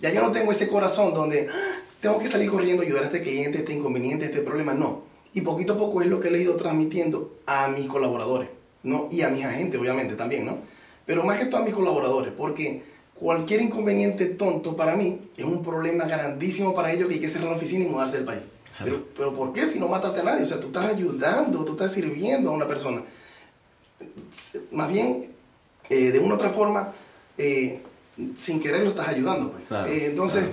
[0.00, 3.06] Ya yo no tengo ese corazón donde "Ah, tengo que salir corriendo a ayudar a
[3.06, 5.02] este cliente, este inconveniente, este problema, no.
[5.32, 8.50] Y poquito a poco es lo que le he ido transmitiendo a mis colaboradores,
[8.82, 9.08] ¿no?
[9.10, 10.58] Y a mis agentes, obviamente, también, ¿no?
[11.06, 12.82] Pero más que todo a mis colaboradores, porque
[13.14, 17.50] cualquier inconveniente tonto para mí es un problema grandísimo para ellos que hay que cerrar
[17.50, 18.42] la oficina y mudarse del país.
[18.82, 20.42] Pero, pero ¿por qué si no mataste a nadie?
[20.42, 23.02] O sea, tú estás ayudando, tú estás sirviendo a una persona.
[24.72, 25.28] Más bien,
[25.88, 26.92] eh, de una u otra forma,
[27.38, 27.80] eh,
[28.36, 29.52] sin querer lo estás ayudando.
[29.52, 29.64] pues.
[29.68, 30.44] Claro, Eh, entonces,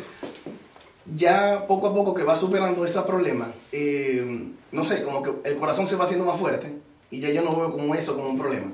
[1.15, 3.51] ya poco a poco que va superando ese problema,
[4.71, 6.71] no sé, como que el corazón se va haciendo más fuerte
[7.09, 8.71] y ya yo no veo como eso como un problema.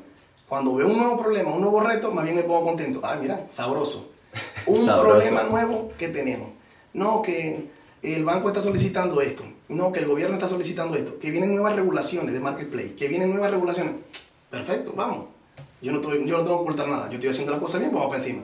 [0.47, 3.01] Cuando veo un nuevo problema, un nuevo reto, más bien me pongo contento.
[3.03, 4.11] Ah, mira, sabroso.
[4.67, 5.09] Un Sabroso.
[5.11, 6.49] problema nuevo que tenemos.
[6.93, 7.67] No que
[8.03, 9.43] el banco está solicitando esto.
[9.69, 11.17] No que el gobierno está solicitando esto.
[11.19, 12.93] Que vienen nuevas regulaciones de marketplace.
[12.95, 13.93] Que vienen nuevas regulaciones.
[14.49, 15.25] Perfecto, vamos.
[15.81, 17.07] Yo no, estoy, yo no tengo que ocultar nada.
[17.07, 18.43] Yo estoy haciendo las cosas bien, vamos para encima.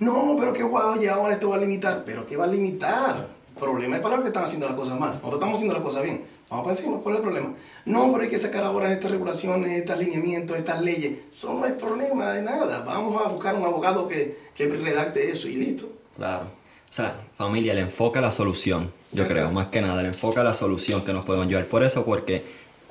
[0.00, 2.02] No, pero qué guau, y ahora esto va a limitar.
[2.04, 3.28] ¿Pero qué va a limitar?
[3.54, 5.10] El problema es para los que están haciendo las cosas mal.
[5.14, 6.24] Nosotros estamos haciendo las cosas bien.
[6.48, 7.54] Vamos para encima, ¿cuál es el problema?
[7.86, 11.18] No, pero hay que sacar ahora estas regulaciones, estos lineamientos, estas leyes.
[11.28, 12.82] Eso no es problema de nada.
[12.82, 15.88] Vamos a buscar un abogado que, que redacte eso y listo.
[16.16, 16.44] Claro.
[16.88, 20.54] O sea, familia, le enfoca la solución, yo creo, más que nada, le enfoca la
[20.54, 21.66] solución que nos podemos llevar.
[21.66, 22.44] Por eso, porque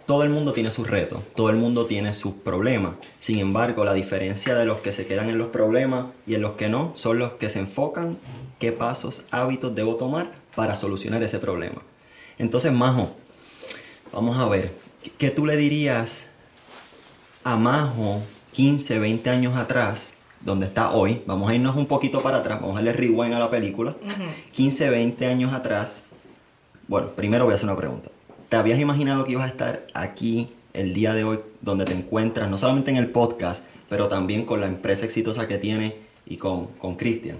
[0.05, 2.93] todo el mundo tiene sus retos, todo el mundo tiene sus problemas.
[3.19, 6.51] Sin embargo, la diferencia de los que se quedan en los problemas y en los
[6.51, 8.17] que no, son los que se enfocan
[8.59, 11.81] qué pasos, hábitos debo tomar para solucionar ese problema.
[12.37, 13.15] Entonces, Majo,
[14.15, 14.71] vamos a ver,
[15.17, 16.31] ¿qué tú le dirías
[17.43, 18.23] a Majo
[18.53, 22.75] 15, 20 años atrás, donde está hoy, vamos a irnos un poquito para atrás, vamos
[22.75, 23.93] a darle rewind a la película,
[24.53, 26.05] 15, 20 años atrás,
[26.87, 28.09] bueno, primero voy a hacer una pregunta.
[28.47, 32.49] ¿Te habías imaginado que ibas a estar aquí el día de hoy, donde te encuentras,
[32.49, 35.93] no solamente en el podcast, pero también con la empresa exitosa que tienes
[36.25, 37.39] y con, con Cristian?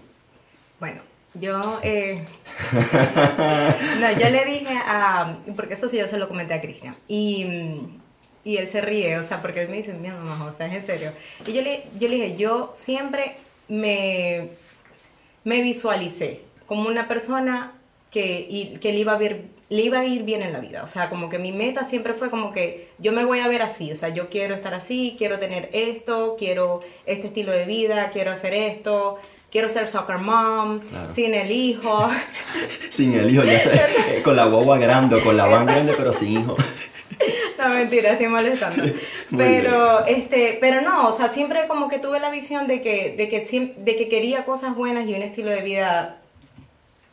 [0.81, 1.01] Bueno,
[1.39, 2.25] yo, eh,
[3.99, 7.45] no, yo le dije a, porque eso sí yo se lo comenté a Cristian, y,
[8.43, 10.73] y él se ríe, o sea, porque él me dice, mira mamá, o sea, es
[10.75, 11.11] en serio.
[11.47, 14.49] Y yo le, yo le dije, yo siempre me,
[15.43, 17.73] me visualicé como una persona
[18.11, 20.83] que, y- que le, iba a ver, le iba a ir bien en la vida,
[20.83, 23.61] o sea, como que mi meta siempre fue como que yo me voy a ver
[23.61, 28.09] así, o sea, yo quiero estar así, quiero tener esto, quiero este estilo de vida,
[28.11, 29.19] quiero hacer esto.
[29.55, 31.15] Quiero ser soccer mom, Claro.
[31.15, 32.09] sin el hijo.
[32.89, 36.39] Sin el hijo, ya sé, con la guagua grande, con la van grande, pero sin
[36.41, 36.57] hijo.
[37.57, 38.83] No, mentira, estoy molestando.
[39.37, 43.29] Pero, este, pero no, o sea, siempre como que tuve la visión de que, de
[43.29, 46.17] que, de que quería cosas buenas y un estilo de vida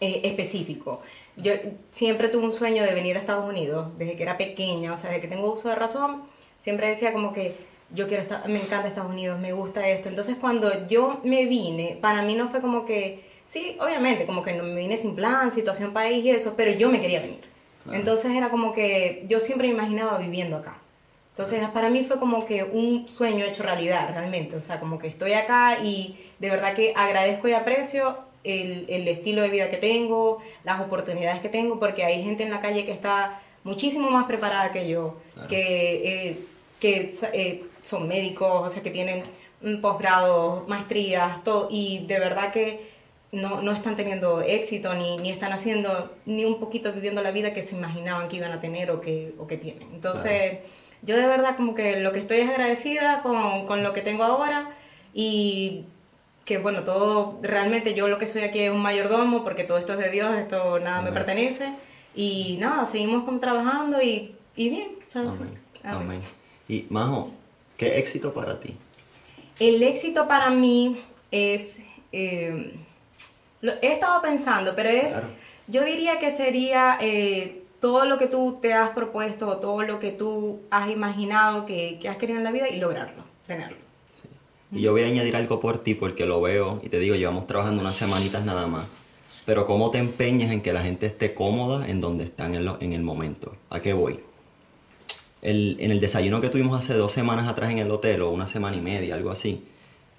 [0.00, 1.00] eh, específico.
[1.36, 1.52] Yo
[1.92, 5.10] siempre tuve un sueño de venir a Estados Unidos desde que era pequeña, o sea,
[5.10, 6.24] desde que tengo uso de razón,
[6.58, 7.54] siempre decía como que
[7.94, 10.08] yo quiero estar, me encanta Estados Unidos, me gusta esto.
[10.08, 14.52] Entonces cuando yo me vine, para mí no fue como que, sí, obviamente, como que
[14.54, 17.40] no me vine sin plan, situación país y eso, pero yo me quería venir.
[17.84, 17.98] Claro.
[17.98, 20.78] Entonces era como que yo siempre me imaginaba viviendo acá.
[21.30, 24.56] Entonces para mí fue como que un sueño hecho realidad realmente.
[24.56, 29.08] O sea, como que estoy acá y de verdad que agradezco y aprecio el, el
[29.08, 32.84] estilo de vida que tengo, las oportunidades que tengo, porque hay gente en la calle
[32.84, 35.48] que está muchísimo más preparada que yo, Claro.
[35.48, 36.38] que, eh,
[36.80, 39.24] que eh, son médicos, o sea, que tienen
[39.62, 42.90] un posgrado, maestrías, todo, y de verdad que
[43.32, 47.54] no, no están teniendo éxito ni, ni están haciendo ni un poquito viviendo la vida
[47.54, 49.88] que se imaginaban que iban a tener o que, o que tienen.
[49.94, 50.58] Entonces,
[51.02, 54.22] yo de verdad como que lo que estoy es agradecida con, con lo que tengo
[54.22, 54.70] ahora
[55.14, 55.84] y
[56.44, 59.94] que bueno, todo, realmente yo lo que soy aquí es un mayordomo porque todo esto
[59.94, 61.14] es de Dios, esto nada me Amén.
[61.14, 61.72] pertenece
[62.14, 64.88] y nada, seguimos trabajando y, y bien.
[65.14, 65.58] Amén.
[65.84, 66.02] Amén.
[66.02, 66.22] Amén.
[66.68, 67.30] Y Majo,
[67.82, 68.76] ¿qué éxito para ti?
[69.58, 71.00] El éxito para mí
[71.32, 71.78] es,
[72.12, 72.74] eh,
[73.60, 75.26] lo- he estado pensando, pero es, Claro.
[75.66, 79.98] yo diría que sería eh, todo lo que tú te has propuesto o todo lo
[79.98, 83.76] que tú has imaginado que, que has querido en la vida y lograrlo, tenerlo.
[84.70, 87.46] Y yo voy a añadir algo por ti porque lo veo y te digo, llevamos
[87.46, 88.86] trabajando unas semanitas nada más.
[89.44, 92.78] Pero cómo te empeñas en que la gente esté cómoda en donde están en, lo-
[92.80, 93.54] en el momento.
[93.70, 94.20] ¿A qué voy?
[95.42, 98.46] El- en el desayuno que tuvimos hace dos semanas atrás en el hotel, o una
[98.46, 99.62] semana y media, algo así,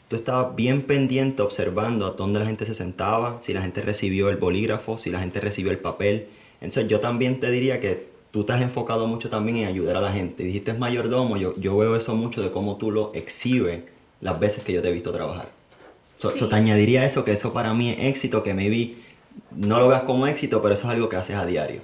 [0.10, 4.30] tú estabas bien pendiente observando a dónde la gente se sentaba, si la gente recibió
[4.30, 6.28] el bolígrafo, si la gente recibió el papel.
[6.62, 10.02] Entonces yo también te diría que tú te has enfocado mucho también en ayudar a
[10.02, 10.44] la gente.
[10.44, 13.82] Dijiste es mayordomo, yo, yo veo eso mucho de cómo tú lo exhibes
[14.22, 15.50] las veces que yo te he visto trabajar.
[16.18, 16.40] So, Sí.
[16.40, 18.96] so te añadiría eso, que eso para mí es éxito, que maybe
[19.56, 21.82] no lo veas como éxito, pero eso es algo que haces a diario.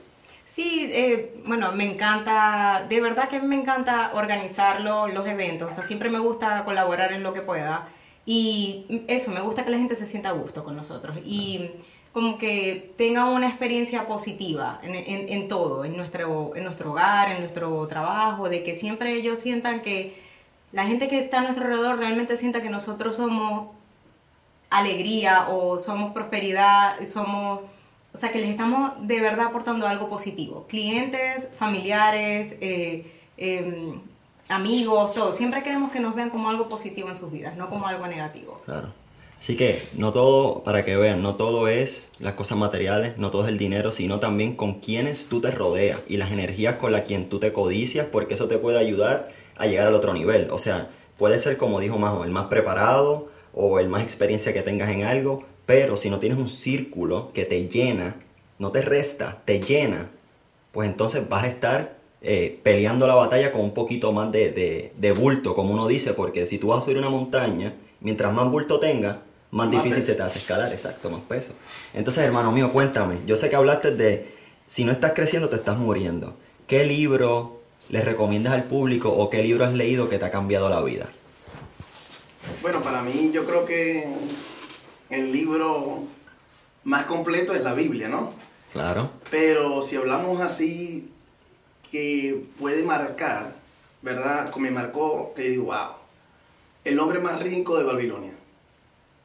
[0.49, 5.83] Sí, eh, bueno, me encanta, de verdad que me encanta organizarlo, los eventos, o sea,
[5.83, 7.87] siempre me gusta colaborar en lo que pueda.
[8.25, 11.69] Y eso, me gusta que la gente se sienta a gusto con nosotros y
[12.13, 17.31] como que tenga una experiencia positiva en, en- en todo, en nuestro, en nuestro hogar,
[17.31, 20.19] en nuestro trabajo, de que siempre ellos sientan que
[20.71, 23.69] la gente que está a nuestro alrededor realmente sienta que nosotros somos
[24.69, 27.61] alegría o somos prosperidad, somos,
[28.13, 30.65] o sea, que les estamos de verdad aportando algo positivo.
[30.67, 33.05] Clientes, familiares, eh,
[33.37, 33.93] eh,
[34.47, 35.35] amigos, todos.
[35.35, 38.61] Siempre queremos que nos vean como algo positivo en sus vidas, no como algo negativo.
[38.65, 38.89] Claro.
[39.39, 43.43] Así que no todo, para que vean, no todo es las cosas materiales, no todo
[43.43, 47.03] es el dinero, sino también con quienes tú te rodeas y las energías con las
[47.03, 50.49] quien tú te codicias, porque eso te puede ayudar a llegar al otro nivel.
[50.51, 54.61] O sea, puede ser como dijo Majo, el más preparado o el más experiencia que
[54.61, 58.15] tengas en algo, pero si no tienes un círculo que te llena,
[58.57, 60.07] no te resta, te llena,
[60.71, 64.91] pues entonces vas a estar eh, peleando la batalla con un poquito más de, de-
[64.97, 68.49] de bulto, como uno dice, porque si tú vas a subir una montaña, mientras más
[68.49, 69.17] bulto tengas,
[69.51, 70.07] más, Más difícil peso.
[70.07, 71.51] se te hace escalar, exacto, más peso.
[71.93, 74.25] Entonces, hermano mío, cuéntame, yo sé que hablaste de,
[74.65, 76.33] si no estás creciendo, te estás muriendo.
[76.65, 80.67] ¿Qué libro le recomiendas al público o qué libro has leído que te ha cambiado
[80.67, 81.09] la vida?
[82.63, 84.07] Bueno, para mí yo creo que
[85.09, 86.03] el libro
[86.83, 88.33] más completo es la Biblia, ¿no?
[88.71, 91.09] Claro, Pero si hablamos así,
[91.91, 93.55] que puede marcar,
[94.01, 94.49] ¿verdad?
[94.51, 95.93] Como me marcó, que yo digo, wow,
[96.83, 98.33] el hombre más rico de Babilonia.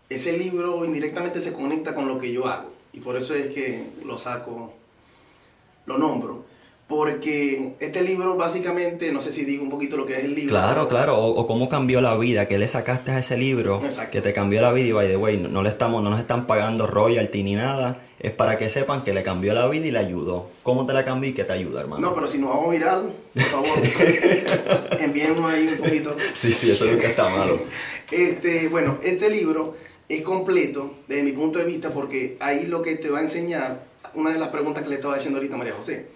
[0.08, 2.72] Ese libro indirectamente se conecta con lo que yo hago.
[2.92, 4.72] Y por eso es que lo saco,
[5.86, 6.33] lo nombro.
[6.88, 10.50] Porque este libro básicamente, no sé si digo un poquito lo que es el libro.
[10.50, 11.18] claro, pero- claro.
[11.18, 14.12] O, o cómo cambió la vida, que le sacaste a ese libro Exacto.
[14.12, 16.20] que te cambió la vida y by the way, no, no le estamos, no nos
[16.20, 18.02] están pagando royalty ni nada.
[18.20, 20.50] Es para que sepan que le cambió la vida y le ayudó.
[20.62, 22.00] ¿Cómo te la cambió y qué te ayuda, hermano?
[22.08, 23.68] No, pero si nos vamos viral, por favor,
[25.00, 26.16] envíennos ahí un poquito.
[26.32, 27.58] Sí, sí, eso nunca está malo.
[28.10, 29.74] Este, bueno, este libro
[30.08, 33.86] es completo desde mi punto de vista porque ahí lo que te va a enseñar,
[34.14, 36.06] una de las preguntas que le estaba diciendo ahorita a María José,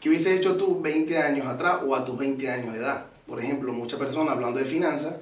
[0.00, 3.06] ¿qué hubiese hecho tú 20 años atrás o a tus 20 años de edad?
[3.26, 5.14] Por ejemplo, muchas personas hablando de finanzas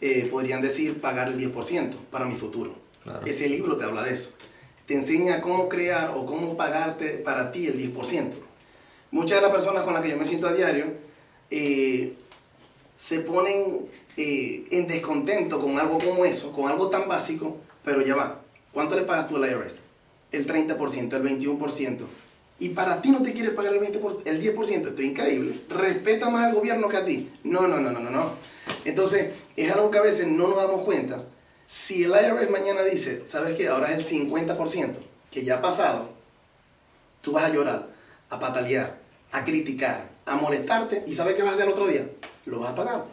[0.00, 2.74] eh, podrían decir pagar el 10% para mi futuro.
[3.02, 3.26] Claro.
[3.26, 4.30] Ese libro te habla de eso.
[4.86, 8.32] Te enseña cómo crear o cómo pagarte para ti el 10%.
[9.10, 10.86] Muchas de las personas con las que yo me siento a diario
[11.50, 12.14] eh,
[12.96, 18.14] se ponen eh, en descontento con algo como eso, con algo tan básico, pero ya
[18.14, 18.40] va.
[18.72, 19.82] ¿Cuánto le pagas tú al IRS?
[20.32, 21.98] El 30%, el 21%.
[22.58, 25.60] Y para ti no te quieres pagar el, 20%, el 10%, esto es increíble.
[25.68, 27.30] Respeta más al gobierno que a ti.
[27.44, 28.30] No, no, no, no, no, no.
[28.84, 31.22] Entonces, es algo que a veces no nos damos cuenta.
[31.66, 33.68] Si el IRS mañana dice, ¿sabes qué?
[33.68, 34.94] Ahora es el 50%,
[35.30, 36.10] que ya ha pasado,
[37.20, 37.88] tú vas a llorar,
[38.30, 38.98] a patalear,
[39.32, 42.08] a criticar, a molestarte, y ¿sabes qué vas a hacer el otro día?
[42.46, 43.04] Lo vas a pagar.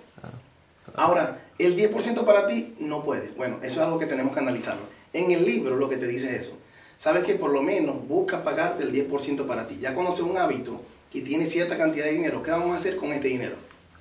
[0.95, 3.29] Ahora, el 10% para ti no puede.
[3.36, 4.84] Bueno, eso es algo que tenemos que analizarlo.
[5.12, 6.58] En el libro lo que te dice es eso.
[7.04, 9.78] Sabes que por lo menos busca pagarte el 10% para ti.
[9.82, 10.80] Ya conoces un hábito
[11.12, 12.42] y tienes cierta cantidad de dinero.
[12.42, 13.58] ¿Qué vamos a hacer con este dinero?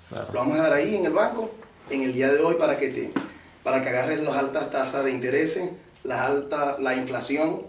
[0.08, 0.28] Claro.
[0.32, 1.50] Lo vamos a dar ahí en el banco
[1.90, 3.10] en el día de hoy para que te
[3.64, 5.60] para que agarres las altas tasas de interés,
[6.04, 7.62] la alta la inflación,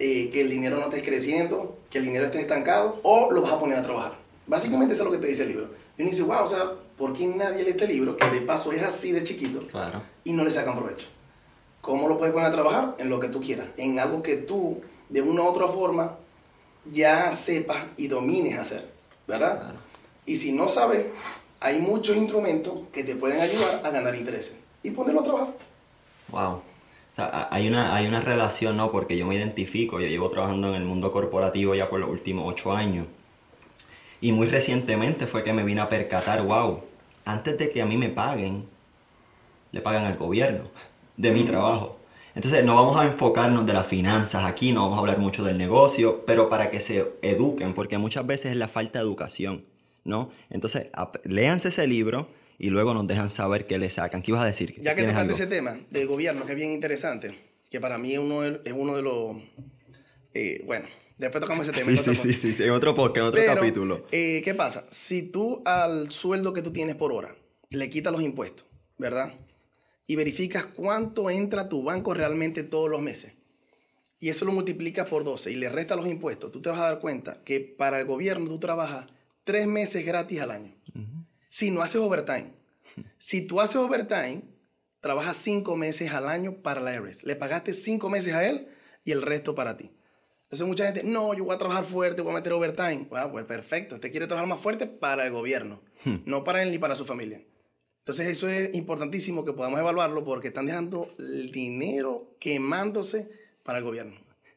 [0.00, 3.52] eh, que el dinero no esté creciendo, que el dinero esté estancado o lo vas
[3.52, 4.14] a poner a trabajar.
[4.48, 5.68] Básicamente eso es lo que te dice el libro.
[5.96, 8.72] Y uno dice, wow, o sea, ¿por qué nadie lee este libro que de paso
[8.72, 10.02] es así de chiquito Claro.
[10.24, 11.06] y no le sacan provecho?
[11.84, 12.94] ¿Cómo lo puedes poner a trabajar?
[12.98, 16.16] En lo que tú quieras, en algo que tú de una u otra forma
[16.90, 18.90] ya sepas y domines hacer,
[19.28, 19.58] ¿verdad?
[19.58, 19.78] Claro.
[20.24, 21.08] Y si no sabes
[21.60, 25.54] hay muchos instrumentos que te pueden ayudar a ganar intereses y ponerlo a trabajar.
[26.28, 26.52] Wow.
[26.52, 26.62] O
[27.14, 28.90] sea, hay una, hay una relación, ¿no?
[28.90, 32.50] Porque yo me identifico, yo llevo trabajando en el mundo corporativo ya por los últimos
[32.50, 33.06] ocho años.
[34.20, 36.82] Y muy recientemente fue que me vine a percatar, wow,
[37.24, 38.66] antes de que a mí me paguen,
[39.72, 40.64] le pagan al gobierno
[41.16, 41.98] de mi trabajo.
[42.34, 45.56] Entonces no vamos a enfocarnos de las finanzas aquí, no vamos a hablar mucho del
[45.56, 49.64] negocio, pero para que se eduquen, porque muchas veces es la falta de educación,
[50.04, 50.30] ¿no?
[50.50, 50.88] Entonces
[51.24, 54.20] léanse ese libro y luego nos dejan saber qué le sacan.
[54.22, 54.74] ¿Qué ibas a decir?
[54.80, 57.38] Ya que tocaste ese tema del gobierno, que es bien interesante,
[57.70, 59.36] que para mí es uno de, es uno de los...
[60.34, 60.86] Eh, bueno,
[61.18, 61.96] después tocamos ese tema.
[61.96, 64.06] Sí, sí, sí, sí, en otro podcast, en otro capítulo.
[64.10, 64.86] Eh, ¿Qué pasa?
[64.90, 67.36] Si tú al sueldo que tú tienes por hora
[67.70, 68.66] le quitas los impuestos,
[68.98, 69.34] ¿verdad?
[70.06, 73.32] Y verificas cuánto entra a tu banco realmente todos los meses.
[74.20, 76.50] Y eso lo multiplicas por 12 y le resta los impuestos.
[76.50, 79.06] Tú te vas a dar cuenta que para el gobierno tú trabajas
[79.44, 80.74] tres meses gratis al año.
[81.48, 82.52] Si no haces overtime.
[83.18, 84.42] Si tú haces overtime,
[85.00, 87.24] trabajas cinco meses al año para la IRS.
[87.24, 88.68] Le pagaste cinco meses a él
[89.04, 89.90] y el resto para ti.
[90.44, 93.06] Entonces mucha gente, no, yo voy a trabajar fuerte, voy a meter overtime.
[93.08, 93.96] Bueno, pues perfecto.
[93.96, 96.16] Usted quiere trabajar más fuerte para el gobierno, hmm.
[96.26, 97.42] no para él ni para su familia.
[98.04, 103.30] Entonces eso es importantísimo que podamos evaluarlo porque están dejando el dinero quemándose
[103.62, 104.16] para el gobierno.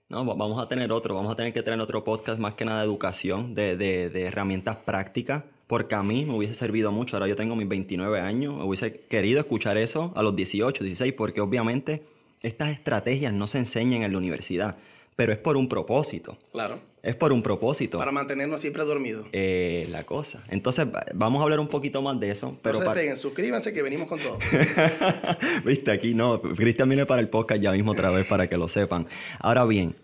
[0.10, 2.80] No, vamos a tener otro, vamos a tener que tener otro podcast más que nada
[2.82, 7.16] de educación, de, de, de, herramientas prácticas, porque a mí me hubiese servido mucho.
[7.16, 11.14] Ahora yo tengo mis 29 años, me hubiese querido escuchar eso a los 18, 16,
[11.14, 12.04] porque obviamente
[12.42, 14.76] estas estrategias no se enseñan en la universidad
[15.18, 16.38] pero es por un propósito.
[16.54, 16.80] Claro.
[17.08, 18.00] Es por un propósito.
[18.00, 19.28] Para mantenernos siempre dormidos.
[19.32, 20.44] Eh, la cosa.
[20.50, 22.60] Entonces, vamos a hablar un poquito más de eso.
[22.62, 24.38] Pero Entonces, peguen, suscríbanse que venimos con todo.
[25.66, 26.42] Viste, aquí no.
[26.42, 29.08] Cristian viene para el podcast ya mismo otra vez para que lo sepan.
[29.40, 29.96] Ahora bien,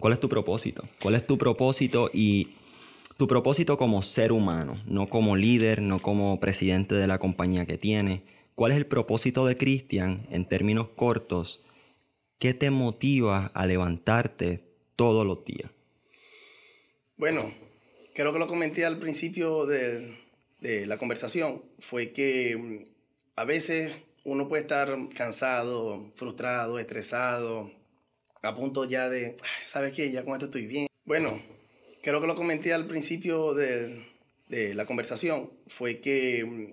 [0.00, 0.82] ¿cuál es tu propósito?
[1.00, 2.54] ¿Cuál es tu propósito y
[3.16, 4.82] tu propósito como ser humano?
[4.86, 8.24] No como líder, no como presidente de la compañía que tiene.
[8.56, 11.60] ¿Cuál es el propósito de Cristian en términos cortos?
[12.40, 14.64] ¿Qué te motiva a levantarte
[14.96, 15.70] todos los días?
[17.20, 17.52] Bueno,
[18.14, 20.16] creo que lo comenté al principio de,
[20.62, 22.84] la conversación, fue que mm,
[23.36, 27.70] a veces uno puede estar cansado, frustrado, estresado,
[28.40, 30.10] a punto ya de, ¿sabes qué?
[30.10, 30.86] Ya con esto estoy bien.
[31.04, 31.42] Bueno,
[32.02, 34.02] creo que lo comenté al principio de,
[34.48, 36.72] de la conversación, fue que mm,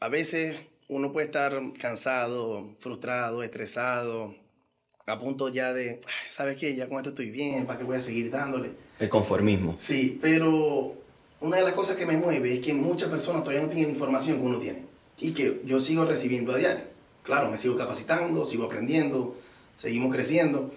[0.00, 4.34] a veces uno puede estar cansado, frustrado, estresado,
[5.06, 6.74] a punto ya de, ¿sabes qué?
[6.74, 8.72] Ya con esto estoy bien, ¿para qué voy a seguir dándole?
[8.98, 9.76] El conformismo.
[9.78, 10.94] Sí, pero
[11.40, 14.38] una de las cosas que me mueve es que muchas personas todavía no tienen información
[14.38, 14.82] que uno tiene
[15.18, 16.84] y que yo sigo recibiendo a diario.
[17.22, 19.36] Claro, me sigo capacitando, sigo aprendiendo,
[19.76, 20.72] seguimos creciendo.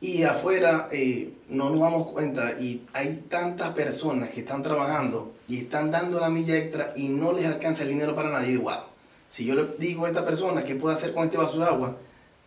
[0.00, 5.58] Y afuera eh, no nos damos cuenta y hay tantas personas que están trabajando y
[5.58, 8.56] están dando la milla extra y no les alcanza el dinero para nadie.
[8.56, 8.82] wow,
[9.28, 11.96] si yo le digo a esta persona qué puede hacer con este vaso de agua,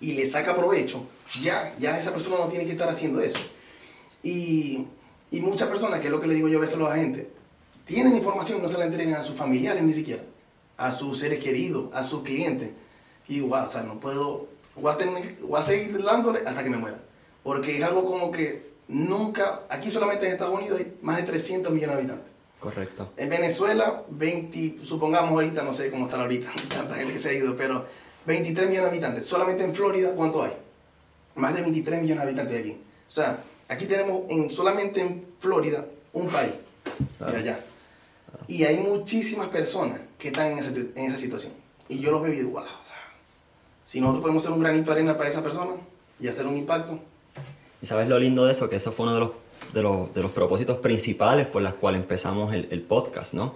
[0.02, 1.06] y le saca provecho,
[1.42, 3.38] ya, ya esa persona no tiene que estar haciendo eso.
[4.24, 4.88] Y,
[5.30, 7.28] y muchas personas, que es lo que le digo yo a veces a los agentes,
[7.86, 10.24] tienen información, no se la entregan a sus familiares ni siquiera,
[10.76, 12.72] a sus seres queridos, a sus clientes.
[13.28, 16.70] Y wow, o sea, no puedo, voy a, tener, voy a seguir dándole hasta que
[16.70, 17.00] me muera.
[17.44, 21.72] Porque es algo como que nunca, aquí solamente en Estados Unidos hay más de 300
[21.72, 22.32] millones de habitantes.
[22.60, 23.12] Correcto.
[23.18, 27.34] En Venezuela, 20, supongamos ahorita, no sé cómo están ahorita, tanta gente que se ha
[27.34, 27.86] ido, pero
[28.26, 29.26] 23 millones de habitantes.
[29.26, 30.54] Solamente en Florida, ¿cuánto hay?
[31.36, 32.72] Más de 23 millones de habitantes aquí.
[32.72, 36.54] O sea, aquí tenemos en, solamente en Florida un país.
[37.20, 37.60] De allá.
[38.48, 41.54] Y hay muchísimas personas que están en esa, en esa situación.
[41.90, 42.98] Y yo los veo y digo, wow, o sea,
[43.84, 45.72] si nosotros podemos ser un granito de arena para esa persona
[46.20, 47.00] y hacer un impacto.
[47.82, 49.32] Y sabes lo lindo de eso, que eso fue uno de los,
[49.74, 53.56] de los, de los propósitos principales por los cuales empezamos el, el podcast, ¿no?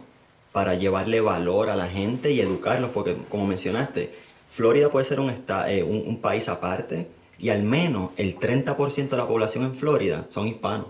[0.51, 4.13] Para llevarle valor a la gente y educarlos, porque como mencionaste,
[4.55, 9.27] Florida puede ser eh, un, un, país aparte y al menos el 30% de la
[9.27, 10.87] población en Florida son hispanos.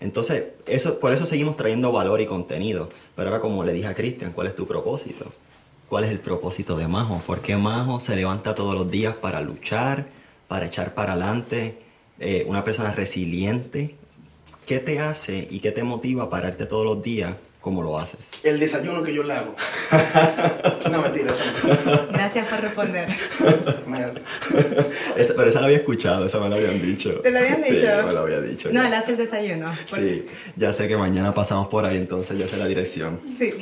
[0.00, 2.88] Entonces, eso, por eso seguimos trayendo valor y contenido.
[3.14, 5.26] Pero ahora, como le dije a Cristian, ¿cuál es tu propósito?
[5.90, 7.20] ¿Cuál es el propósito de Majo?
[7.26, 10.06] ¿Por qué Majo se levanta todos los días para luchar,
[10.48, 11.80] para echar para adelante?
[12.18, 13.94] Eh, una persona resiliente.
[14.66, 18.18] ¿Qué te hace y qué te motiva a pararte todos los días ¿Cómo lo haces?
[18.42, 19.54] El desayuno que yo le hago.
[20.90, 21.32] no, mentira.
[22.12, 23.16] Gracias por responder.
[25.36, 27.20] pero esa la había escuchado, esa me la habían dicho.
[27.20, 27.80] ¿Te lo habían dicho?
[27.80, 28.68] Sí, me lo había dicho.
[28.72, 29.72] No, él hace el desayuno.
[29.86, 33.20] Sí, ya sé que mañana pasamos por ahí, entonces ya sé la dirección.
[33.38, 33.54] Sí.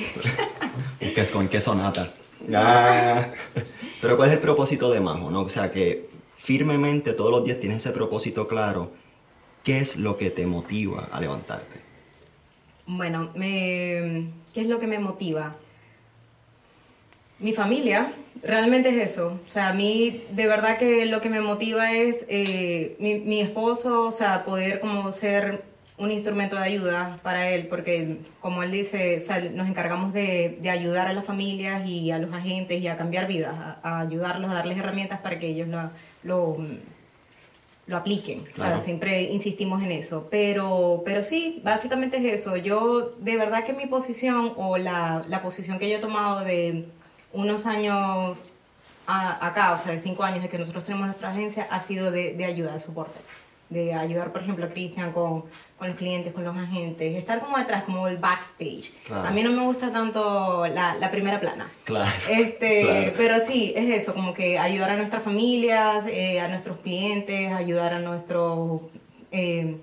[1.01, 2.11] es ¿Con qué sonata?
[2.55, 3.27] Ah.
[4.01, 5.31] Pero ¿cuál es el propósito de Majo?
[5.31, 5.43] No?
[5.43, 8.93] O sea, que firmemente todos los días tienes ese propósito claro.
[9.63, 11.80] ¿Qué es lo que te motiva a levantarte?
[12.93, 15.55] Bueno, ¿qué es lo que me motiva?
[17.39, 18.13] Mi familia,
[18.43, 19.41] realmente es eso.
[19.45, 23.41] O sea, a mí de verdad que lo que me motiva es eh, mi, mi
[23.41, 25.63] esposo, o sea, poder como ser
[25.99, 30.59] un instrumento de ayuda para él, porque como él dice, o sea, nos encargamos de,
[30.61, 34.01] de ayudar a las familias y a los agentes y a cambiar vidas, a, a
[34.01, 35.91] ayudarlos, a darles herramientas para que ellos lo,
[36.25, 36.57] lo,
[37.91, 38.47] lo apliquen.
[38.53, 40.29] O sea, siempre insistimos en eso.
[40.31, 42.57] Pero, pero sí, básicamente es eso.
[42.57, 46.87] Yo, de verdad que mi posición o la, la posición que yo he tomado de
[47.33, 48.43] unos años
[49.07, 52.11] a- acá, o sea, de cinco años de que nosotros tenemos nuestra agencia, ha sido
[52.11, 53.19] de, de ayuda, de soporte.
[53.71, 55.45] De ayudar, por ejemplo, a Cristian con,
[55.79, 58.93] con los clientes, con los agentes, estar como detrás, como el backstage.
[59.07, 59.29] Claro.
[59.29, 61.71] A mí no me gusta tanto la, la primera plana.
[61.85, 62.11] Claro.
[62.29, 63.13] Este, Claro.
[63.17, 67.95] pero sí, es eso, como que ayudar a nuestras familias, eh, a nuestros clientes, ayudar
[67.95, 68.81] a nuestros,
[69.31, 69.77] eh,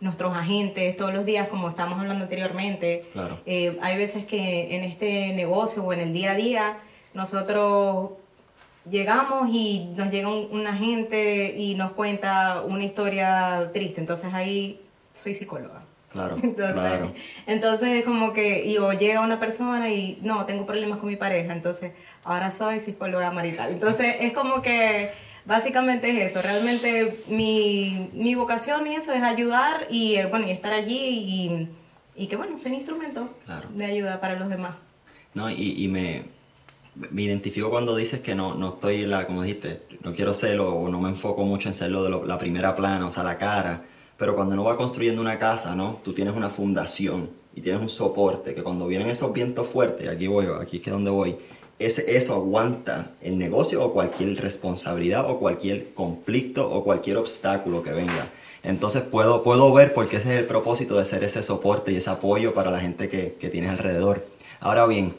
[0.00, 3.04] nuestros agentes todos los días, como estamos hablando anteriormente.
[3.12, 3.40] Claro.
[3.44, 6.78] Eh, hay veces que en este negocio o en el día a día,
[7.12, 8.12] nosotros
[8.90, 14.80] llegamos y nos llega un, un agente y nos cuenta una historia triste, entonces ahí
[15.14, 15.82] soy psicóloga.
[16.12, 17.12] Claro, Entonces, claro.
[17.46, 21.52] entonces como que, y o llega una persona y no, tengo problemas con mi pareja,
[21.52, 23.72] entonces ahora soy psicóloga marital.
[23.72, 25.10] Entonces es como que
[25.44, 30.52] básicamente es eso, realmente mi, mi vocación y eso es ayudar y eh, bueno, y
[30.52, 31.68] estar allí y,
[32.22, 33.68] y que bueno, ser instrumento Claro.
[33.74, 34.76] de ayuda para los demás.
[35.34, 36.26] No, y, y me,
[36.94, 40.74] me identifico cuando dices que no, no estoy en la, como dijiste, no quiero serlo
[40.74, 43.38] o no me enfoco mucho en ser lo de la primera plana, o sea, la
[43.38, 43.82] cara,
[44.16, 46.00] pero cuando uno va construyendo una casa, ¿no?
[46.04, 50.26] Tú tienes una fundación y tienes un soporte que cuando vienen esos vientos fuertes, aquí
[50.26, 51.36] voy, aquí es que donde voy,
[51.78, 57.90] ese, eso aguanta el negocio o cualquier responsabilidad o cualquier conflicto o cualquier obstáculo que
[57.90, 58.28] venga.
[58.62, 62.10] Entonces puedo, puedo ver porque ese es el propósito de ser ese soporte y ese
[62.10, 64.24] apoyo para la gente que, que tienes alrededor.
[64.60, 65.14] Ahora bien,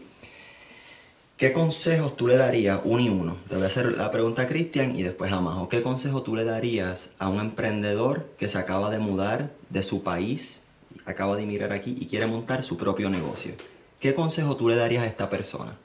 [1.38, 3.36] ¿Qué consejos tú le darías, uno y uno?
[3.50, 5.68] Te voy a hacer la pregunta a Cristian y después a Majo.
[5.68, 10.02] ¿Qué consejo tú le darías a un emprendedor que se acaba de mudar de su
[10.02, 10.64] país,
[11.06, 13.52] acaba de emigrar aquí y quiere montar su propio negocio?
[14.00, 15.76] ¿Qué consejo tú le darías a esta persona?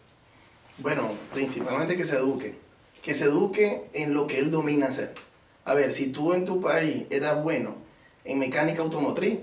[0.79, 2.55] Bueno, principalmente que se eduque.
[3.03, 5.15] Que se eduque en lo que él domina hacer.
[5.65, 7.75] A ver, si tú en tu país eras bueno
[8.25, 9.41] en mecánica automotriz,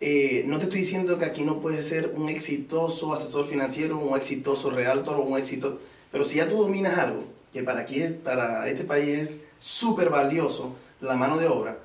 [0.00, 4.16] eh, no te estoy diciendo que aquí no puedes ser un exitoso asesor financiero, un
[4.16, 5.80] exitoso realtor o un éxito,
[6.12, 7.22] pero si ya tú dominas algo,
[7.52, 11.78] que para aquí, para este país es súper valioso, la mano de obra,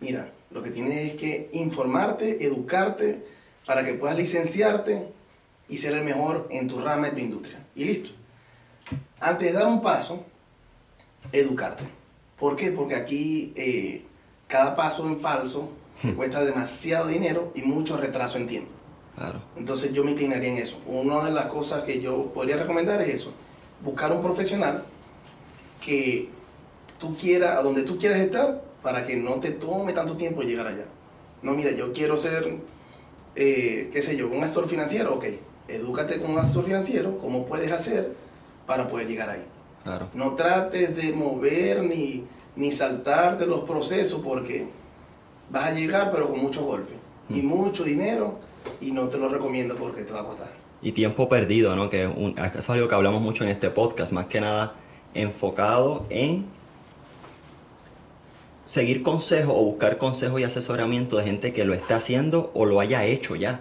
[0.00, 3.24] mira, lo que tienes es que informarte, educarte,
[3.64, 5.08] para que puedas licenciarte
[5.68, 7.64] y ser el mejor en tu rama, en tu industria.
[7.74, 8.10] Y listo.
[9.20, 10.24] Antes de dar un paso,
[11.30, 11.84] educarte.
[12.38, 12.72] ¿Por qué?
[12.72, 14.02] Porque aquí eh,
[14.48, 15.70] cada paso en falso
[16.02, 18.70] te cuesta demasiado dinero y mucho retraso en tiempo.
[19.16, 19.40] Claro.
[19.56, 20.78] Entonces yo me inclinaría en eso.
[20.86, 23.32] Una de las cosas que yo podría recomendar es eso.
[23.82, 24.84] Buscar un profesional
[25.84, 26.28] que
[26.98, 30.66] tú quieras, a donde tú quieras estar, para que no te tome tanto tiempo llegar
[30.66, 30.84] allá.
[31.42, 32.56] No, mira, yo quiero ser,
[33.34, 35.24] eh, qué sé yo, un asesor financiero, ok.
[35.68, 38.14] Edúcate con un asesor financiero, cómo puedes hacer
[38.66, 39.44] para poder llegar ahí.
[39.84, 40.08] Claro.
[40.14, 42.24] No trates de mover ni,
[42.56, 44.66] ni saltarte los procesos porque
[45.50, 46.96] vas a llegar pero con muchos golpes
[47.28, 48.38] y mucho dinero
[48.80, 50.52] y no te lo recomiendo porque te va a costar.
[50.82, 51.90] Y tiempo perdido, ¿no?
[51.90, 54.74] Que es un- eso es algo que hablamos mucho en este podcast, más que nada
[55.14, 56.46] enfocado en
[58.64, 62.78] seguir consejos o buscar consejos y asesoramiento de gente que lo esté haciendo o lo
[62.78, 63.60] haya hecho ya.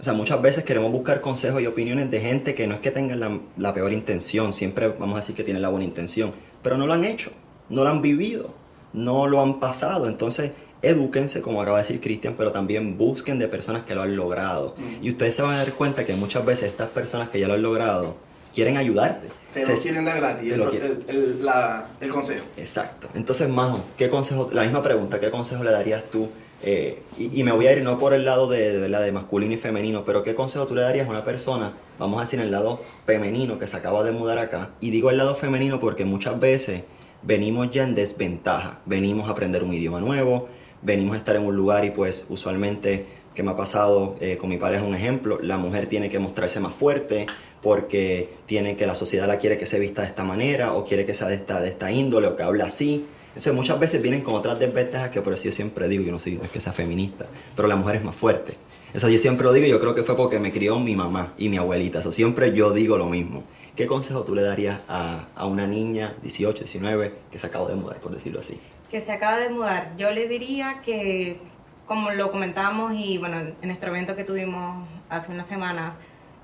[0.00, 2.90] O sea, muchas veces queremos buscar consejos y opiniones de gente que no es que
[2.90, 6.78] tengan la, la peor intención, siempre vamos a decir que tienen la buena intención, pero
[6.78, 7.30] no lo han hecho,
[7.68, 8.54] no lo han vivido,
[8.94, 10.08] no lo han pasado.
[10.08, 10.52] Entonces,
[10.82, 14.74] edúquense, como acaba de decir Cristian, pero también busquen de personas que lo han logrado.
[14.78, 15.04] Mm.
[15.04, 17.54] Y ustedes se van a dar cuenta que muchas veces estas personas que ya lo
[17.54, 18.16] han logrado
[18.54, 19.28] quieren ayudarte.
[19.54, 20.98] Te Se- lo quieren dar gratis el, lo quieren.
[21.08, 22.44] el- el- la- el consejo.
[22.56, 23.08] Exacto.
[23.14, 26.28] Entonces, Majo, ¿qué consejo, la misma pregunta, ¿qué consejo le darías tú?
[26.62, 29.54] Eh, y, y me voy a ir no por el lado de, de, de masculino
[29.54, 32.46] y femenino, pero ¿qué consejo tú le darías a una persona, vamos a decir, en
[32.46, 34.70] el lado femenino que se acaba de mudar acá?
[34.80, 36.82] Y digo el lado femenino porque muchas veces
[37.22, 38.78] venimos ya en desventaja.
[38.86, 40.48] Venimos a aprender un idioma nuevo,
[40.82, 44.50] venimos a estar en un lugar y pues usualmente, que me ha pasado eh, con
[44.50, 47.26] mi pareja, un ejemplo, la mujer tiene que mostrarse más fuerte
[47.62, 51.04] porque tiene que la sociedad la quiere que se vista de esta manera o quiere
[51.04, 53.06] que sea de esta, de esta índole o que hable así.
[53.28, 56.18] Entonces muchas veces vienen con otras desventajas que por eso yo siempre digo, yo no,
[56.18, 58.54] no es que sea feminista, pero la mujer es más fuerte.
[58.92, 61.48] Eso yo siempre lo digo yo creo que fue porque me crió mi mamá y
[61.48, 62.00] mi abuelita.
[62.00, 63.44] Eso siempre yo digo lo mismo.
[63.78, 67.76] ¿Qué consejo tú le darías a, a una niña, 18, 19, que se acaba de
[67.76, 68.60] mudar, por decirlo así?
[68.90, 71.38] que se acaba de mudar, yo le diría que,
[71.86, 76.00] como lo comentábamos y bueno, en nuestro evento que tuvimos hace unas semanas,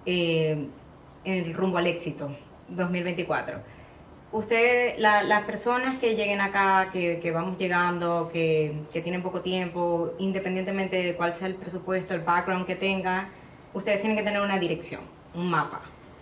[0.06, 0.68] eh,
[1.24, 2.36] el rumbo al éxito.
[2.68, 3.58] 2024.
[4.30, 9.40] Usted, la- las personas que lleguen acá, que, que vamos llegando, que, que tienen poco
[9.40, 13.28] tiempo, independientemente de cuál sea el presupuesto, el background que tengan,
[13.72, 15.00] ustedes tienen que tener una dirección,
[15.34, 15.80] un mapa.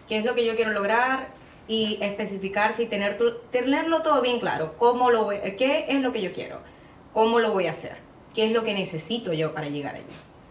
[0.09, 1.29] ¿Qué es lo que yo quiero lograr?
[1.69, 3.19] Y especificarse y tener,
[3.51, 4.75] tenerlo todo bien claro.
[4.79, 6.59] ¿Cómo lo voy- ¿Qué es lo que yo quiero?
[7.13, 7.97] ¿Cómo lo voy a hacer?
[8.35, 10.05] ¿Qué es lo que necesito yo para llegar allí?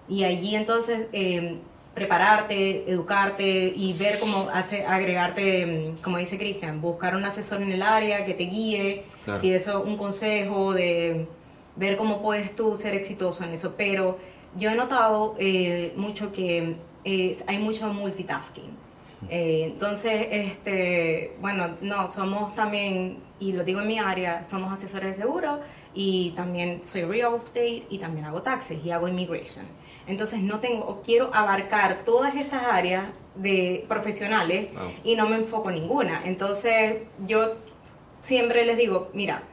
[0.07, 1.57] Y allí entonces eh,
[1.93, 7.71] prepararte, educarte y ver cómo hace, agregarte, mm, como dice Cristian, buscar un asesor en
[7.71, 9.39] el área que te guíe, Claro.
[9.39, 11.27] si eso un consejo de
[11.75, 13.75] ver cómo puedes tú ser exitoso en eso.
[13.77, 14.17] Pero
[14.57, 18.71] yo he notado eh, mucho que eh, hay mucho multitasking.
[19.29, 25.17] Eh, entonces, este, bueno, no, somos también, y lo digo en mi área, somos asesores
[25.17, 25.59] de seguro
[25.93, 29.65] y también soy real estate y también hago taxes y hago immigration.
[30.07, 33.05] Entonces no tengo, o quiero abarcar todas estas áreas
[33.35, 34.69] de profesionales
[35.03, 36.21] y no me enfoco en ninguna.
[36.25, 36.97] Entonces
[37.27, 37.55] yo
[38.23, 39.43] siempre les digo, mira,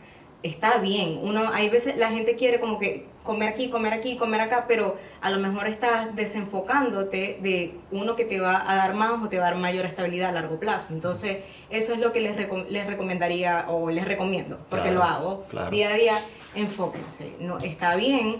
[0.42, 4.40] está bien, uno, hay veces la gente quiere como que comer aquí, comer aquí, comer
[4.40, 9.22] acá, pero a lo mejor estás desenfocándote de uno que te va a dar más
[9.22, 10.88] o te va a dar mayor estabilidad a largo plazo.
[10.94, 15.02] Entonces, eso es lo que les, recom- les recomendaría o les recomiendo, porque Claro, lo
[15.04, 15.70] hago claro.
[15.70, 16.14] día a día.
[16.54, 18.38] Enfóquense, no, está bien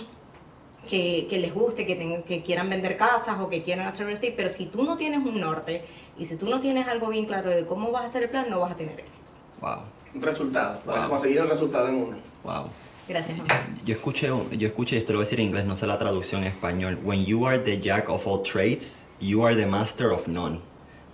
[0.88, 4.14] que, que les guste, que, tengan- que quieran vender casas o que quieran hacer real
[4.14, 5.84] estate, pero si tú no tienes un norte
[6.16, 8.46] y si tú no tienes algo bien claro de cómo vas a hacer el plan,
[8.48, 9.26] no vas a tener éxito.
[9.60, 9.80] Wow,
[10.14, 11.10] Un resultado, para Wow.
[11.10, 12.16] conseguir el resultado en uno.
[12.42, 12.64] wow.
[13.08, 13.38] Gracias.
[13.86, 16.42] Yo escuché, yo escuché esto, lo voy a decir en inglés, no sé la traducción
[16.42, 16.98] en español.
[17.02, 20.60] When you are the jack of all trades, you are the master of none.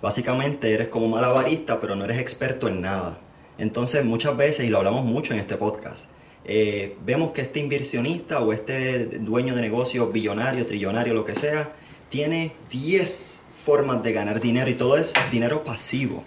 [0.02, 3.20] Básicamente eres como malabarista, pero no eres experto en nada.
[3.58, 6.10] Entonces muchas veces, y lo hablamos mucho en este podcast,
[6.44, 11.72] eh, vemos que este inversionista o este dueño de negocio billonario, trillonario, lo que sea,
[12.10, 16.24] tiene 10 formas de ganar dinero y todo es dinero pasivo.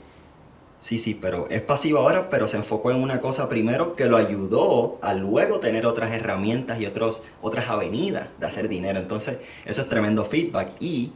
[0.80, 4.15] Sí, sí, pero es pasivo ahora, pero se enfocó en una cosa primero que lo
[4.15, 8.99] ayudó a luego tener otras herramientas y otros, otras avenidas de hacer dinero.
[8.99, 11.11] Entonces, eso es tremendo feedback y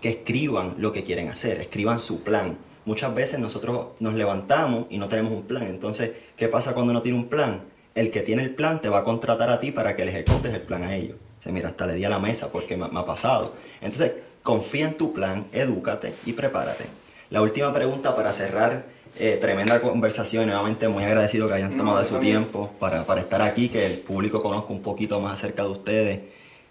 [0.00, 2.56] que escriban lo que quieren hacer, escriban su plan.
[2.86, 5.64] Muchas veces nosotros nos levantamos y no tenemos un plan.
[5.64, 7.64] Entonces, ¿qué pasa cuando no tiene un plan?
[7.94, 10.52] El que tiene el plan te va a contratar a ti para que le ejecutes
[10.52, 11.18] el plan a ellos.
[11.38, 13.52] O sea, mira, hasta le di a la mesa porque me, me ha pasado.
[13.80, 16.86] Entonces, confía en tu plan, edúcate y prepárate.
[17.30, 18.84] La última pregunta para cerrar,
[19.18, 22.38] eh, tremenda conversación, y nuevamente muy agradecido que hayan No, tomado de su también.
[22.38, 26.20] tiempo para, para estar aquí, que el público conozca un poquito más acerca de ustedes.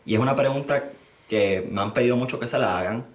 [0.06, 0.86] Y es una pregunta
[1.30, 3.06] que me han pedido mucho que se la hagan.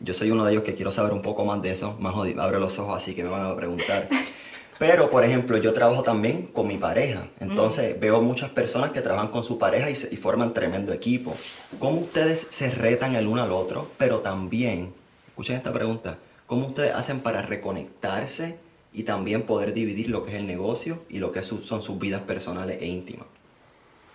[0.00, 1.96] Yo soy uno de ellos que quiero saber un poco más de eso.
[2.00, 4.08] Más abre los ojos así que me van a preguntar.
[4.78, 7.28] Pero, por ejemplo, yo trabajo también con mi pareja.
[7.40, 11.34] Entonces, veo muchas personas que trabajan con su pareja y, se- y forman tremendo equipo.
[11.78, 13.88] ¿Cómo ustedes se retan el uno al otro?
[13.96, 14.92] Pero también,
[15.28, 18.58] escuchen esta pregunta, ¿cómo ustedes hacen para reconectarse
[18.96, 22.22] y también poder dividir lo que es el negocio y lo que son sus vidas
[22.22, 23.26] personales e íntimas?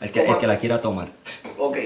[0.02, 1.10] El que, el que la quiera tomar.
[1.60, 1.78] Ok,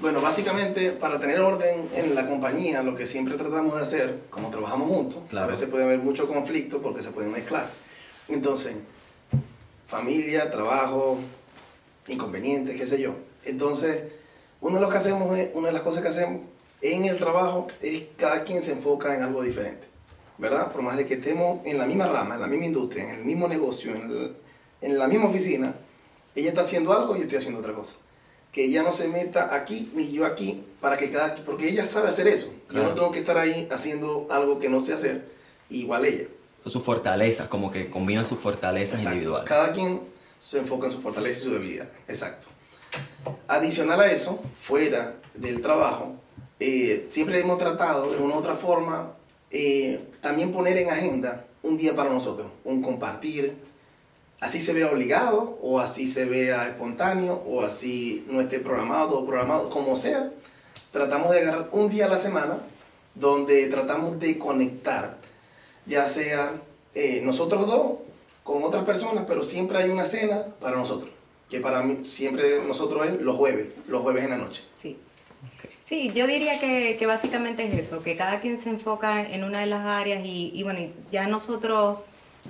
[0.00, 4.48] bueno, básicamente para tener orden en la compañía, lo que siempre tratamos de hacer, como
[4.48, 5.44] trabajamos juntos, Claro.
[5.44, 7.68] a veces puede haber mucho conflicto porque se pueden mezclar.
[8.28, 8.74] Entonces,
[9.86, 11.18] familia, trabajo,
[12.08, 13.16] inconvenientes, qué sé yo.
[13.44, 14.00] Entonces,
[14.62, 16.40] uno de, los que hacemos una de las cosas que hacemos
[16.80, 19.86] en el trabajo es cada quien se enfoca en algo diferente,
[20.40, 20.72] ¿verdad?
[20.72, 23.24] Por más de que estemos en la misma rama, en la misma industria, en el
[23.24, 24.36] mismo negocio, en, el-
[24.80, 25.74] en la misma oficina,
[26.34, 27.96] ella está haciendo algo y yo estoy haciendo otra cosa.
[28.50, 32.08] Que ella no se meta aquí ni yo aquí, para que cada porque ella sabe
[32.08, 32.52] hacer eso.
[32.72, 35.28] Yo no tengo que estar ahí haciendo algo que no sé hacer,
[35.68, 36.24] igual ella.
[36.64, 39.10] Son sus fortalezas, como que combinan sus fortalezas Exacto.
[39.14, 39.48] individuales.
[39.48, 40.00] Cada quien
[40.38, 41.88] se enfoca en su fortaleza y su debilidad.
[42.08, 42.48] Exacto.
[43.48, 46.14] Adicional a eso, fuera del trabajo,
[46.58, 49.12] eh, siempre hemos tratado de una u otra forma
[49.50, 53.56] eh, también poner en agenda un día para nosotros, un compartir,
[54.40, 59.26] así se vea obligado o así se vea espontáneo o así no esté programado o
[59.26, 60.30] programado, como sea.
[60.92, 62.58] Tratamos de agarrar un día a la semana
[63.14, 65.18] donde tratamos de conectar,
[65.86, 66.52] ya sea
[66.94, 67.92] eh, nosotros dos
[68.42, 71.10] con otras personas, pero siempre hay una cena para nosotros,
[71.48, 74.62] que para mí siempre nosotros es los jueves, los jueves en la noche.
[74.74, 74.96] Sí.
[75.90, 79.58] Sí, yo diría que, que básicamente es eso, que cada quien se enfoca en una
[79.58, 80.78] de las áreas y, y bueno,
[81.10, 81.98] ya nosotros,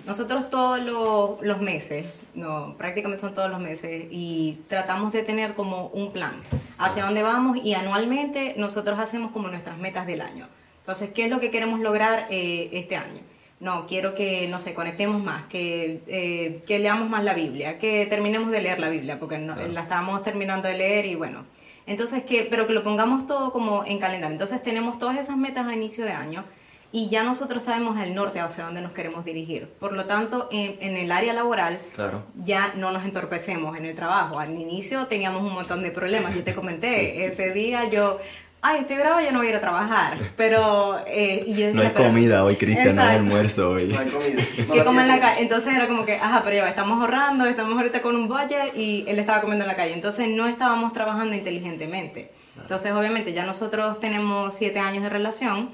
[0.04, 5.54] nosotros todos los, los meses, no, prácticamente son todos los meses, y tratamos de tener
[5.54, 6.34] como un plan
[6.76, 10.46] hacia dónde vamos y anualmente nosotros hacemos como nuestras metas del año.
[10.80, 13.22] Entonces, ¿qué es lo que queremos lograr eh, este año?
[13.58, 18.04] No, quiero que, no sé, conectemos más, que, eh, que leamos más la Biblia, que
[18.04, 19.72] terminemos de leer la Biblia, porque no- Claro.
[19.72, 21.46] la estábamos terminando de leer y bueno.
[21.90, 24.32] Entonces, que, pero que lo pongamos todo como en calendario.
[24.34, 26.44] Entonces, tenemos todas esas metas a inicio de año
[26.92, 29.68] y ya nosotros sabemos el norte hacia dónde nos queremos dirigir.
[29.80, 32.22] Por lo tanto, en, en el área laboral Claro.
[32.44, 34.38] ya no nos entorpecemos en el trabajo.
[34.38, 38.18] Al inicio teníamos un montón de problemas, yo te comenté, Sí, sí, ese día yo,
[38.62, 40.98] ay, estoy brava, yo no voy a ir a trabajar, pero...
[41.06, 43.84] eh, y yo No decía, hay pero- comida hoy, Cristian, no hay almuerzo hoy.
[43.88, 44.42] No hay comida.
[44.66, 45.42] No que la come en la calle.
[45.42, 49.04] Entonces era como que, ajá, pero ya estamos ahorrando, estamos ahorita con un budget y
[49.08, 49.94] él estaba comiendo en la calle.
[49.94, 52.30] Entonces no estábamos trabajando inteligentemente.
[52.60, 55.70] Entonces obviamente ya nosotros tenemos siete años de relación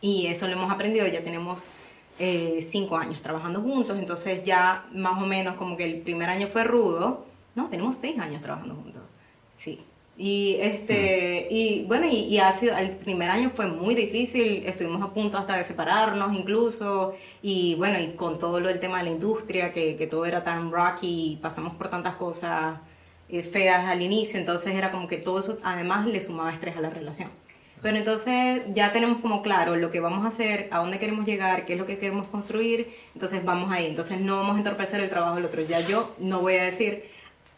[0.00, 1.62] y eso lo hemos aprendido, ya tenemos
[2.18, 6.46] eh, cinco años trabajando juntos, entonces ya más o menos como que el primer año
[6.48, 9.02] fue rudo, no, tenemos seis años trabajando juntos,
[9.54, 9.80] sí.
[10.20, 15.00] Y, este, y bueno, y, y ha sido, el primer año fue muy difícil, estuvimos
[15.00, 19.04] a punto hasta de separarnos incluso, y bueno, y con todo lo del tema de
[19.04, 22.80] la industria, que, que todo era tan rocky, y pasamos por tantas cosas
[23.28, 26.80] eh, feas al inicio, entonces era como que todo eso además le sumaba estrés a
[26.80, 27.30] la relación.
[27.80, 31.64] Pero entonces ya tenemos como claro lo que vamos a hacer, a dónde queremos llegar,
[31.64, 33.86] qué es lo que queremos construir, entonces vamos ahí.
[33.86, 35.62] Entonces no vamos a entorpecer el trabajo del otro.
[35.62, 37.04] Ya yo no voy a decir,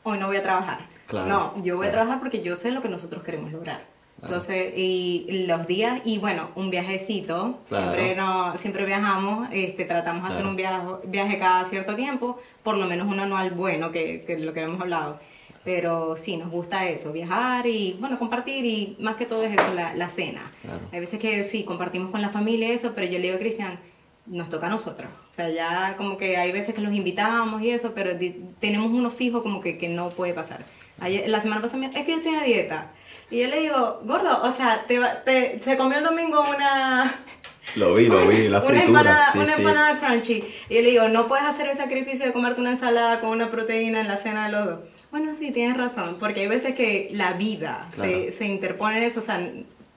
[0.02, 0.99] hoy no voy a trabajar.
[1.10, 3.84] Claro, no, yo voy a trabajar porque yo sé lo que nosotros queremos lograr.
[4.22, 10.28] Entonces, y los días, y bueno, un viajecito, siempre, no, siempre viajamos, este, tratamos de
[10.28, 14.34] hacer un viaje, viaje cada cierto tiempo, por lo menos un anual bueno, que, que
[14.34, 15.18] es lo que hemos hablado.
[15.64, 19.74] Pero sí, nos gusta eso, viajar y, bueno, compartir y más que todo es eso,
[19.74, 20.50] la, la cena.
[20.92, 23.78] Hay veces que sí, compartimos con la familia eso, pero yo le digo a Cristian,
[24.26, 25.10] nos toca a nosotros.
[25.30, 28.12] O sea, ya como que hay veces que los invitamos y eso, pero
[28.60, 30.64] tenemos uno fijo como que, que no puede pasar.
[31.00, 32.90] Ayer, la semana pasada, me dijo, es que yo estoy a dieta.
[33.30, 37.14] Y yo le digo, gordo, o sea, te, te- se comió el domingo una,
[37.76, 38.84] Lo vi, lo vi, la una fritura.
[39.00, 39.60] empanada, sí, una sí.
[39.62, 40.44] empanada crunchy.
[40.68, 43.50] Y yo le digo, no puedes hacer el sacrificio de comerte una ensalada con una
[43.50, 44.80] proteína en la cena de los dos.
[45.12, 48.10] Bueno, sí, tienes razón, porque hay veces que la vida Claro.
[48.10, 49.40] se, se interpone en eso, o sea,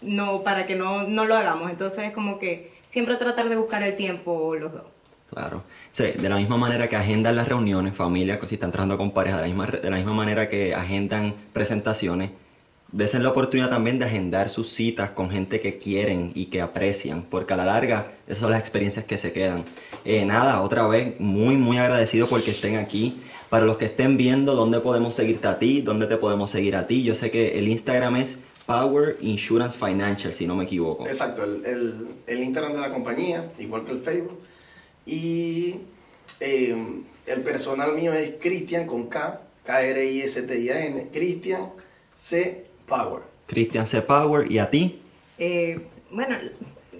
[0.02, 1.70] no, para que no, no lo hagamos.
[1.72, 4.84] Entonces, como que siempre tratar de buscar el tiempo los dos.
[5.34, 5.64] Claro.
[5.92, 9.38] Sí, de la misma manera que agendan las reuniones, familias, si están trabajando con pareja,
[9.38, 12.32] de la misma, de la misma manera que agendan presentaciones,
[12.92, 17.24] desen la oportunidad también de agendar sus citas con gente que quieren y que aprecian,
[17.24, 19.64] porque a la larga esas son las experiencias que se quedan.
[20.06, 23.22] Eh, nada, otra vez, muy, muy agradecido porque estén aquí.
[23.50, 26.88] Para los que estén viendo dónde podemos seguirte a ti, dónde te podemos seguir a
[26.88, 31.06] ti, yo sé que el Instagram es Power Insurance Financial, si no me equivoco.
[31.06, 34.40] Exacto, el, el Instagram de la compañía, igual que el Facebook.
[35.06, 35.76] Y
[36.40, 36.76] eh,
[37.26, 41.70] el personal mío es Cristian con K, K-R-I-S-T-I-A-N, Cristian
[42.14, 42.66] C.
[42.88, 43.22] Power.
[43.48, 44.02] Christian C.
[44.02, 45.02] Power, ¿y a ti?
[45.38, 45.80] Eh,
[46.12, 46.36] bueno,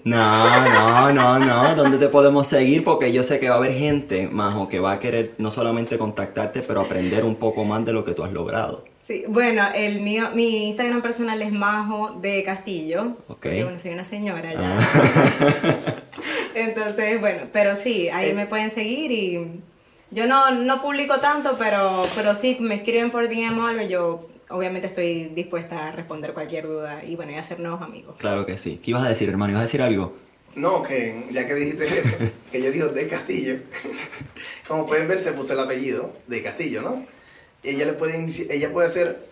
[0.04, 1.74] No, no, no, no.
[1.74, 2.84] ¿Dónde te podemos seguir?
[2.84, 5.96] Porque yo sé que va a haber gente, Majo, que va a querer no solamente
[5.98, 8.84] contactarte, pero aprender un poco más de lo que tú has logrado.
[9.02, 13.16] sí, bueno, el mío, mi Instagram personal es Majo de Castillo.
[13.28, 13.46] Ok.
[13.62, 14.78] bueno, soy una señora ya.
[14.78, 16.02] Ah.
[16.54, 18.34] Entonces, bueno, pero sí, ahí Eh.
[18.34, 19.60] me pueden seguir y
[20.10, 24.28] yo no, no publico tanto, pero, pero sí, me escriben por DM o algo, yo
[24.50, 28.14] obviamente estoy dispuesta a responder cualquier duda y bueno, y hacer nuevos amigos.
[28.18, 28.80] Claro que sí.
[28.82, 29.52] ¿Qué ibas a decir, hermano?
[29.52, 30.16] ¿Ibas a decir algo?
[30.54, 32.16] No, que ya que dijiste eso,
[32.52, 33.56] que yo digo de Castillo,
[34.68, 37.04] como pueden ver se puso el apellido de Castillo, ¿no?
[37.64, 39.26] Ella, le puede, ella puede hacer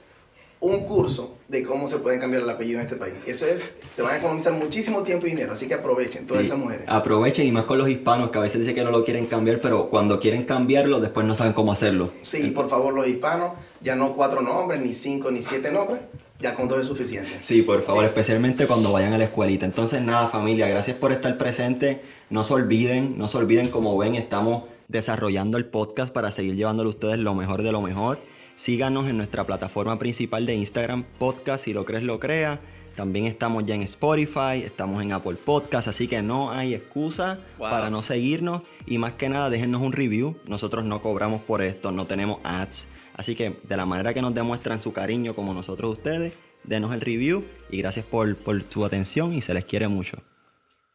[0.62, 3.14] un curso de cómo se pueden cambiar el apellido en este país.
[3.26, 6.46] Eso es, se van a economizar muchísimo tiempo y dinero, así que aprovechen todas Sí.
[6.46, 6.84] esas mujeres.
[6.88, 9.60] Aprovechen y más con los hispanos que a veces dicen que no lo quieren cambiar,
[9.60, 12.12] pero cuando quieren cambiarlo, después no saben cómo hacerlo.
[12.22, 13.52] Sí, por favor, los hispanos,
[13.82, 16.00] ya no cuatro nombres, ni cinco, ni siete nombres,
[16.40, 17.30] ya con dos es suficiente.
[17.40, 19.66] Sí, por favor, especialmente cuando vayan a la escuelita.
[19.66, 22.00] Entonces, nada, familia, gracias por estar presente.
[22.30, 26.86] No se olviden, no se olviden, como ven, estamos desarrollando el podcast para seguir llevándole
[26.88, 28.18] a ustedes lo mejor de lo mejor.
[28.62, 32.60] Síganos en nuestra plataforma principal de Instagram, podcast, si lo crees, lo crea.
[32.94, 37.70] También estamos ya en Spotify, estamos en Apple Podcast, así que no hay excusa Wow.
[37.70, 38.62] para no seguirnos.
[38.86, 40.36] Y más que nada, déjennos un review.
[40.46, 42.86] Nosotros no cobramos por esto, no tenemos ads.
[43.16, 47.00] Así que de la manera que nos demuestran su cariño como nosotros ustedes, denos el
[47.00, 50.18] review y gracias por, por su atención y se les quiere mucho.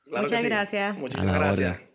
[0.07, 0.47] Claro Muchas sí.
[0.47, 0.97] gracias.
[0.97, 1.86] Muchísimas gracias.